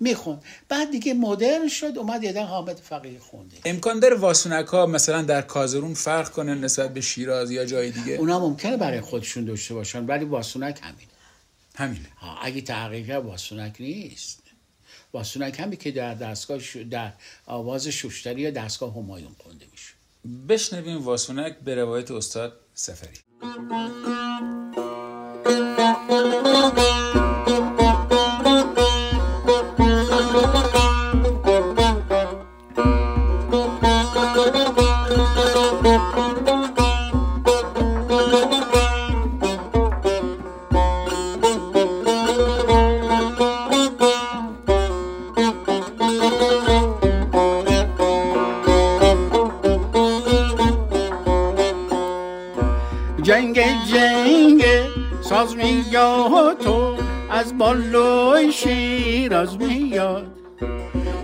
میخون 0.01 0.39
بعد 0.69 0.91
دیگه 0.91 1.15
مدرن 1.15 1.69
شد 1.69 1.99
اومد 1.99 2.25
یه 2.25 2.43
حامد 2.43 2.77
فقیه 2.77 3.19
خونده. 3.19 3.57
امکان 3.65 4.01
داره 4.01 4.17
واسونک 4.17 4.67
ها 4.67 4.87
مثلا 4.87 5.23
در 5.23 5.43
کازرون 5.43 5.95
فرق 5.95 6.29
کنه 6.29 6.55
نسبت 6.55 6.95
به 6.95 7.01
شیراز 7.01 7.51
یا 7.51 7.65
جای 7.65 7.91
دیگه؟ 7.91 8.13
اونا 8.13 8.41
ممکنه 8.41 8.77
برای 8.77 9.01
خودشون 9.01 9.45
داشته 9.45 9.75
باشن 9.75 10.07
ولی 10.07 10.25
واسونک 10.25 10.79
همینه. 10.83 11.14
همینه. 11.75 12.09
ها، 12.17 12.39
اگه 12.43 12.61
تحقیق 12.61 13.07
کرد 13.07 13.25
واسونک 13.25 13.77
نیست. 13.81 14.43
واسونک 15.13 15.61
همی 15.61 15.77
که 15.77 15.91
در 15.91 16.15
دستگاه 16.15 16.59
ش... 16.59 16.77
در 16.77 17.13
آواز 17.47 17.89
شوشتری 17.89 18.41
یا 18.41 18.51
دستگاه 18.51 18.95
همایون 18.95 19.37
خونده 19.39 19.67
میشه. 19.73 19.95
بشنویم 20.49 21.03
واسونک 21.03 21.59
به 21.59 21.75
روایت 21.75 22.11
استاد 22.11 22.61
سفری. 22.75 23.19
شیراز 59.45 59.59
میاد 59.59 60.27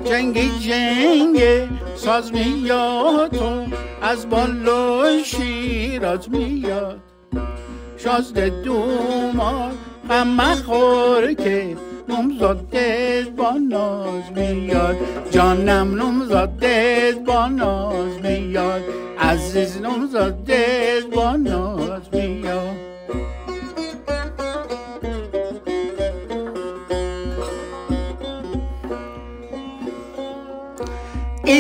جنگ 0.05 0.41
جنگ 0.61 1.69
ساز 1.97 2.33
میاد 2.33 3.31
تو 3.31 3.65
از 4.03 4.29
بالای 4.29 5.25
شیراز 5.25 6.31
میاد. 6.31 7.01
شازده 7.97 8.49
دومان 8.65 9.73
غم 10.11 10.29
مخور 10.29 11.33
که 11.33 11.77
نمزاده 12.09 13.27
با 13.37 13.53
ناز 13.71 14.33
میاد. 14.37 14.97
جانم 15.31 16.03
نمزاده 16.03 17.15
با 17.27 17.47
ناز 17.47 18.19
میاد. 18.23 18.83
عزیز 19.19 19.81
نمزاده 19.81 20.65
با 21.15 21.37
ناز 21.37 22.03
میاد. 22.13 22.90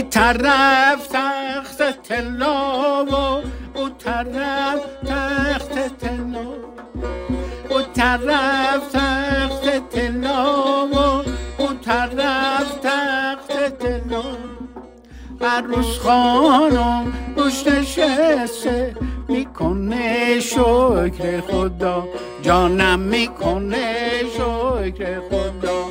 طرف 0.02 1.08
تخت 1.08 2.02
طلا 2.08 3.04
و 3.74 3.88
طرف 3.98 4.80
تخت 5.06 5.98
تلا 5.98 6.50
او 7.70 7.80
طرف 7.94 8.92
تخت 8.92 9.88
تلا 9.90 10.86
و 10.86 10.98
او 11.58 11.68
طرف 11.84 12.74
تخت 12.82 13.78
تلا 13.78 14.22
عروس 15.40 15.98
خانم 15.98 17.12
روش 17.36 17.66
نشسته 17.66 18.94
می‌کنه 19.28 20.40
شکر 20.40 21.40
خدا. 21.40 22.08
جانم 22.42 22.98
می‌کنه 23.00 24.22
شکر 24.36 25.20
خدا. 25.20 25.84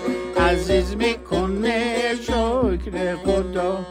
عزیز 0.45 0.95
می‌کنه 0.95 1.99
شکر 2.21 3.15
خدا. 3.15 3.85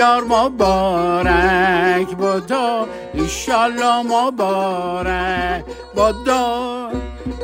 یار 0.00 0.24
مبارک 0.24 2.10
بادا 2.16 2.88
ایشالله 3.14 4.02
مبارک 4.02 5.64
بادا 5.94 6.44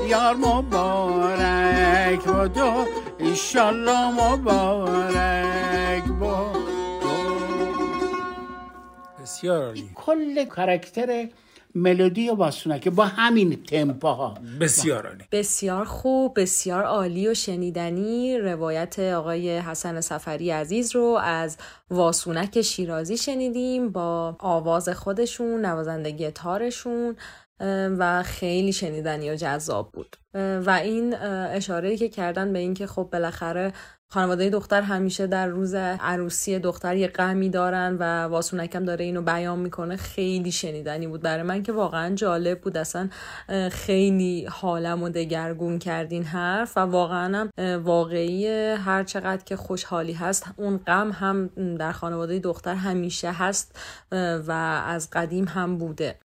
یار 0.08 0.36
مبارک 0.36 2.24
بادا 2.26 2.86
ایشالله 3.18 4.04
مبارک 4.20 6.06
بادا 6.20 7.16
بسیار 9.22 9.62
عالی. 9.66 9.90
کل 9.94 10.44
کاراکتر 10.44 11.26
ملودی 11.76 12.30
و 12.30 12.50
که 12.78 12.90
با 12.90 13.04
همین 13.04 13.62
تمپاها. 13.62 14.34
بسیار 14.60 15.06
عالی. 15.06 15.24
بسیار 15.32 15.84
خوب 15.84 16.40
بسیار 16.40 16.82
عالی 16.82 17.28
و 17.28 17.34
شنیدنی. 17.34 18.38
روایت 18.38 18.98
آقای 18.98 19.58
حسن 19.58 20.00
سفری 20.00 20.50
عزیز 20.50 20.96
رو 20.96 21.18
از 21.22 21.56
واسونک 21.90 22.62
شیرازی 22.62 23.16
شنیدیم 23.16 23.88
با 23.88 24.36
آواز 24.38 24.88
خودشون 24.88 25.66
نوازندگی 25.66 26.30
تارشون 26.30 27.16
و 27.98 28.22
خیلی 28.22 28.72
شنیدنی 28.72 29.30
و 29.30 29.34
جذاب 29.34 29.92
بود. 29.92 30.16
و 30.34 30.80
این 30.84 31.14
اشاره 31.14 31.96
که 31.96 32.08
کردن 32.08 32.52
به 32.52 32.58
اینکه 32.58 32.86
خب 32.86 33.08
بالاخره 33.12 33.72
خانواده 34.12 34.50
دختر 34.50 34.82
همیشه 34.82 35.26
در 35.26 35.46
روز 35.46 35.74
عروسی 35.74 36.58
دختر 36.58 36.96
یه 36.96 37.08
غمی 37.08 37.50
دارن 37.50 37.96
و 38.00 38.24
واسونکم 38.24 38.84
داره 38.84 39.04
اینو 39.04 39.22
بیان 39.22 39.58
می‌کنه. 39.58 39.96
خیلی 39.96 40.52
شنیدنی 40.52 41.06
بود 41.06 41.22
برای 41.22 41.42
من 41.42 41.62
که 41.62 41.72
واقعا 41.72 42.14
جالب 42.14 42.60
بود. 42.60 42.76
اصلا 42.76 43.08
خیلی 43.72 44.46
حالم 44.50 45.02
و 45.02 45.08
دگرگون 45.08 45.78
کردین 45.78 46.24
حرف 46.24 46.76
و 46.76 46.80
واقعا 46.80 47.38
هم 47.38 47.50
واقعی 47.82 48.46
هر 48.76 49.04
چقدر 49.04 49.44
که 49.44 49.56
خوشحالی 49.56 50.12
هست 50.12 50.46
اون 50.56 50.76
غم 50.76 51.10
هم 51.10 51.50
در 51.76 51.92
خانواده 51.92 52.38
دختر 52.38 52.74
همیشه 52.74 53.32
هست 53.32 53.78
و 54.46 54.52
از 54.86 55.10
قدیم 55.12 55.44
هم 55.44 55.78
بوده. 55.78 56.18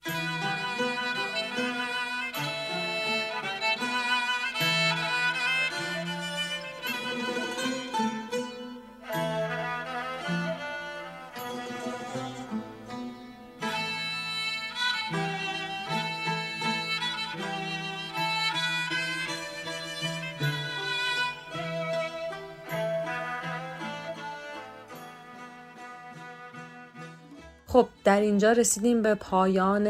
خب 27.72 27.88
در 28.11 28.20
اینجا 28.20 28.53
رسیدیم 28.53 29.03
به 29.03 29.14
پایان 29.14 29.87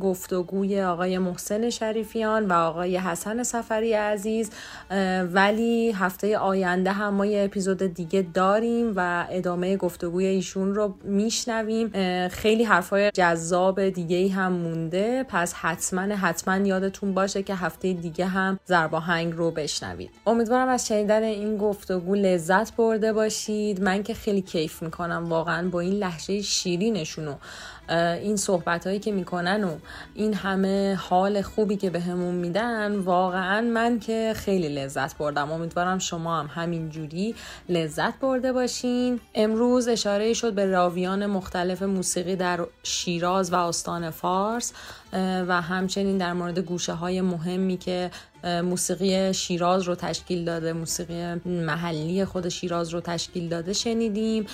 گفتگوی 0.00 0.82
آقای 0.82 1.18
محسن 1.18 1.70
شریفیان 1.70 2.46
و 2.46 2.52
آقای 2.52 2.96
حسن 2.96 3.42
سفری 3.42 3.92
عزیز. 3.92 4.50
ولی 5.32 5.92
هفته 5.92 6.38
آینده 6.38 6.92
هم 6.92 7.14
ما 7.14 7.26
یه 7.26 7.44
اپیزود 7.44 7.82
دیگه 7.94 8.26
داریم 8.34 8.92
و 8.96 9.26
ادامه 9.30 9.76
گفتگوی 9.76 10.26
ایشون 10.26 10.74
رو 10.74 10.94
میشنویم. 11.04 11.88
خیلی 12.28 12.64
حرفای 12.64 13.10
جذاب 13.10 13.88
دیگه 13.88 14.16
ای 14.16 14.28
هم 14.28 14.52
مونده. 14.52 15.24
پس 15.28 15.54
حتما 15.54 16.00
حتما 16.00 16.66
یادتون 16.66 17.14
باشه 17.14 17.42
که 17.42 17.54
هفته 17.54 17.92
دیگه 17.92 18.26
هم 18.26 18.58
زرباهنگ 18.64 19.32
رو 19.32 19.50
بشنوید. 19.50 20.10
امیدوارم 20.26 20.68
از 20.68 20.86
شنیدن 20.86 21.22
این 21.22 21.56
گفتگو 21.56 22.14
لذت 22.14 22.76
برده 22.76 23.12
باشید. 23.12 23.82
من 23.82 24.02
که 24.02 24.14
خیلی 24.14 24.40
کیف 24.42 24.82
می‌کنم 24.82 25.26
واقعا 25.28 25.68
با 25.68 25.80
این 25.80 25.92
لحشه 25.92 26.42
شیرینشونو 27.32 28.22
این 28.22 28.36
صحبت 28.36 28.86
هایی 28.86 28.98
که 28.98 29.12
می‌کنن 29.12 29.64
و 29.64 29.76
این 30.14 30.34
همه 30.34 30.94
حال 30.94 31.42
خوبی 31.42 31.76
که 31.76 31.90
بهمون 31.90 32.34
به 32.34 32.40
میدن 32.40 32.96
واقعا 32.96 33.60
من 33.60 34.00
که 34.00 34.32
خیلی 34.36 34.68
لذت 34.68 35.18
بردم. 35.18 35.52
امیدوارم 35.52 35.98
شما 35.98 36.40
هم 36.40 36.62
همین 36.62 36.90
جوری 36.90 37.34
لذت 37.68 38.18
برده 38.20 38.52
باشین. 38.52 39.20
امروز 39.34 39.88
اشاره 39.88 40.34
شد 40.34 40.52
به 40.52 40.66
راویان 40.66 41.26
مختلف 41.26 41.82
موسیقی 41.82 42.36
در 42.36 42.66
شیراز 42.82 43.52
و 43.52 43.56
آستان 43.56 44.10
فارس 44.10 44.72
و 45.48 45.62
همچنین 45.62 46.18
در 46.18 46.32
مورد 46.32 46.58
گوشه 46.58 46.92
های 46.92 47.20
مهمی 47.20 47.76
که 47.76 48.10
موسیقی 48.44 49.34
شیراز 49.34 49.82
رو 49.82 49.94
تشکیل 49.94 50.44
داده 50.44 50.72
موسیقی 50.72 51.34
محلی 51.44 52.24
خود 52.24 52.48
شیراز 52.48 52.88
رو 52.88 53.00
تشکیل 53.00 53.48
داده 53.48 53.72
شنیدیم. 53.72 54.46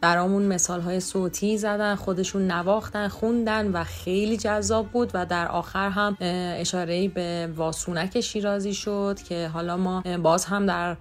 برامون 0.00 0.42
مثال 0.42 0.80
های 0.80 1.00
صوتی 1.00 1.58
زدن 1.58 1.94
خودشون 1.94 2.50
نواختن 2.50 3.08
خوندن 3.08 3.70
و 3.72 3.84
خیلی 3.84 4.36
جذاب 4.36 4.88
بود 4.88 5.10
و 5.14 5.26
در 5.26 5.48
آخر 5.48 5.88
هم 5.88 6.16
اشاره 6.60 7.08
به 7.08 7.48
واسونک 7.56 8.20
شیرازی 8.20 8.74
شد 8.74 9.18
که 9.28 9.48
حالا 9.48 9.76
ما 9.76 10.02
باز 10.22 10.44
هم 10.44 10.66
در 10.66 10.96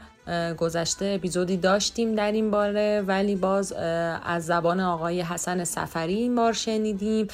گذشته 0.58 1.14
اپیزودی 1.20 1.58
داشتیم 1.58 2.16
در 2.16 2.32
این 2.32 2.52
باره 2.52 3.04
ولی 3.08 3.36
باز 3.36 3.74
از 4.24 4.46
زبان 4.46 4.80
آقای 4.80 5.22
حسن 5.22 5.64
سفری 5.64 6.14
این 6.14 6.36
بار 6.36 6.54
شنیدیم. 6.54 7.28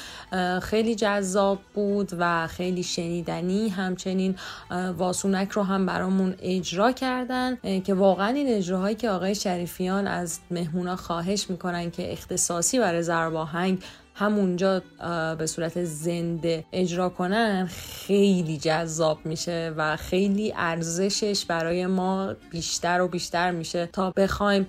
خیلی 0.62 0.94
جذاب 0.94 1.58
بود 1.74 2.12
و 2.18 2.46
خیلی 2.46 2.82
شنیدنی 2.82 3.68
همچنین 3.68 4.36
واسونک 4.96 5.50
رو 5.50 5.62
هم 5.62 5.86
برامون 5.86 6.34
اجرا 6.42 6.92
کردن 6.92 7.58
که 7.84 7.94
واقعا 7.94 8.28
این 8.28 8.48
اجراهایی 8.48 8.96
که 8.96 9.10
آقای 9.10 9.34
شریفیان 9.34 10.06
از 10.06 10.38
مهمونا 10.50 10.96
خواهش 10.96 11.50
می‌کنن 11.50 11.90
که 11.90 12.12
اختصاصی 12.12 12.78
برای 12.78 13.02
زرباهنگ 13.02 13.82
همونجا 14.18 14.82
به 15.38 15.46
صورت 15.46 15.84
زنده 15.84 16.64
اجرا 16.72 17.08
کنن 17.08 17.66
خیلی 17.66 18.58
جذاب 18.58 19.18
میشه 19.24 19.74
و 19.76 19.96
خیلی 19.96 20.54
ارزشش 20.56 21.44
برای 21.44 21.86
ما 21.86 22.34
بیشتر 22.50 23.00
و 23.00 23.08
بیشتر 23.08 23.50
میشه 23.50 23.86
تا 23.86 24.10
بخوایم 24.16 24.66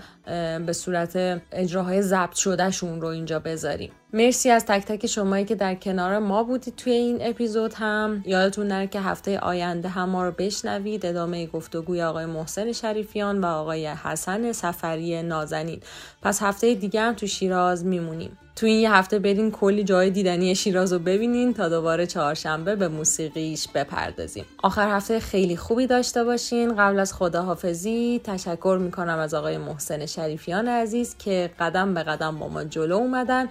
به 0.66 0.74
صورت 0.74 1.42
اجراهای 1.52 2.02
ضبط 2.02 2.36
شدهشون 2.36 3.02
رو 3.02 3.08
اینجا 3.08 3.40
بذاریم. 3.40 3.92
مرسی 4.14 4.50
از 4.50 4.66
تک 4.66 4.86
تک 4.86 5.08
شمایی 5.08 5.46
که 5.46 5.56
در 5.56 5.76
کنار 5.76 6.20
ما 6.20 6.44
بودید 6.44 6.76
توی 6.76 6.94
این 6.94 7.18
اپیزود 7.22 7.74
هم. 7.74 8.24
یادتون 8.26 8.68
نره 8.68 8.88
که 8.88 9.00
هفته 9.00 9.40
آینده 9.40 9.90
هم 9.90 10.10
ما 10.10 10.26
رو 10.26 10.32
بشنوید. 10.38 11.06
ادامه 11.06 11.48
گفتگوی 11.48 12.02
آقای 12.02 12.26
محسن 12.26 12.72
شریفیان 12.72 13.42
و 13.42 13.46
آقای 13.46 13.88
حسن 13.88 14.52
سفری 14.52 15.24
نازنین. 15.24 15.80
پس 16.22 16.44
هفته 16.44 16.74
دیگه 16.74 17.02
هم 17.02 17.14
تو 17.14 17.28
شیراز 17.28 17.86
میمونیم. 17.86 18.38
تو 18.56 18.66
این 18.66 18.92
هفته 18.92 19.20
برین 19.20 19.52
کلی 19.52 19.84
جای 19.84 20.10
دیدنی 20.10 20.56
شیراز 20.56 20.94
رو 20.94 21.00
ببینین 21.00 21.54
تا 21.54 21.70
دوباره 21.70 22.08
چهارشنبه 22.08 22.76
به 22.76 22.88
موسیقیش 22.88 23.68
بپردازیم. 23.68 24.46
آخر 24.64 24.96
هفته 24.96 25.20
خیلی 25.20 25.58
خوبی 25.58 25.88
داشته 25.88 26.24
باشین. 26.24 26.76
قبل 26.76 27.00
از 27.00 27.14
خداحافظی 27.14 28.22
تشکر 28.24 28.78
می‌کنم 28.82 29.20
از 29.20 29.34
آقای 29.34 29.58
محسن 29.58 30.06
شریفیان 30.06 30.68
عزیز 30.68 31.16
که 31.18 31.52
قدم 31.60 31.94
به 31.94 32.04
قدم 32.04 32.40
با 32.40 32.48
ما 32.48 32.64
جلو 32.64 32.96
اومدن 32.96 33.48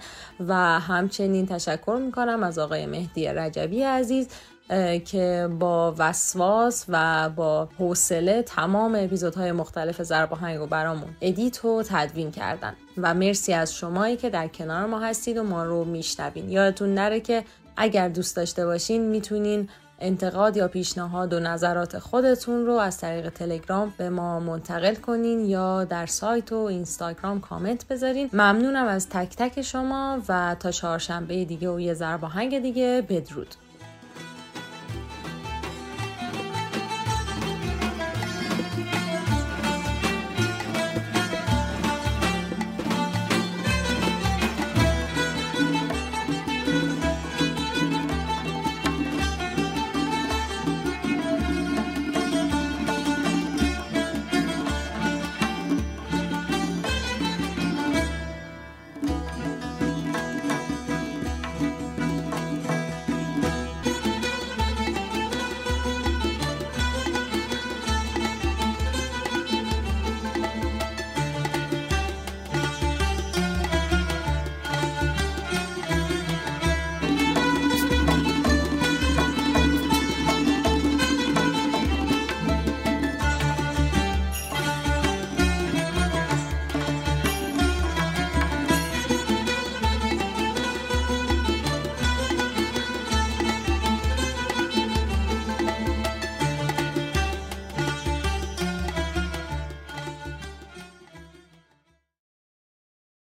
و 0.49 0.79
همچنین 0.79 1.45
تشکر 1.45 1.99
می‌کنم 2.05 2.43
از 2.43 2.59
آقای 2.59 2.85
مهدی 2.85 3.27
رجبی 3.27 3.83
عزیز 3.83 4.27
که 5.05 5.49
با 5.59 5.95
وسواس 5.97 6.85
و 6.89 7.29
با 7.29 7.69
حوصله 7.79 8.41
تمام 8.41 8.95
اپیزودهای 8.95 9.51
مختلف 9.51 10.03
ضرب 10.03 10.33
و 10.33 10.67
برامون 10.67 11.09
ادیت 11.21 11.65
و 11.65 11.83
تدوین 11.83 12.31
کردن. 12.31 12.75
و 12.97 13.13
مرسی 13.13 13.53
از 13.53 13.75
شمایی 13.75 14.17
که 14.17 14.29
در 14.29 14.47
کنار 14.47 14.85
ما 14.85 14.99
هستید 14.99 15.37
و 15.37 15.43
ما 15.43 15.63
رو 15.63 15.85
میشنوین. 15.85 16.49
یادتون 16.49 16.93
نره 16.93 17.19
که 17.19 17.43
اگر 17.77 18.09
دوست 18.09 18.35
داشته 18.35 18.65
باشین 18.65 19.09
می‌تونین 19.09 19.69
انتقاد 20.01 20.57
یا 20.57 20.67
پیشنهاد 20.67 21.33
و 21.33 21.39
نظرات 21.39 21.99
خودتون 21.99 22.65
رو 22.65 22.73
از 22.73 22.97
طریق 22.97 23.29
تلگرام 23.29 23.93
به 23.97 24.09
ما 24.09 24.39
منتقل 24.39 24.95
کنین 24.95 25.45
یا 25.45 25.83
در 25.83 26.05
سایت 26.05 26.51
و 26.51 26.55
اینستاگرام 26.55 27.41
کامنت 27.41 27.87
بذارین. 27.87 28.29
ممنونم 28.33 28.87
از 28.87 29.09
تک 29.09 29.35
تک 29.37 29.61
شما 29.61 30.21
و 30.29 30.55
تا 30.59 30.71
چهارشنبه 30.71 31.45
دیگه 31.45 31.69
و 31.69 31.79
یه 31.79 31.93
ضرب 31.93 32.25
دیگه. 32.61 33.05
بدرود. 33.09 33.55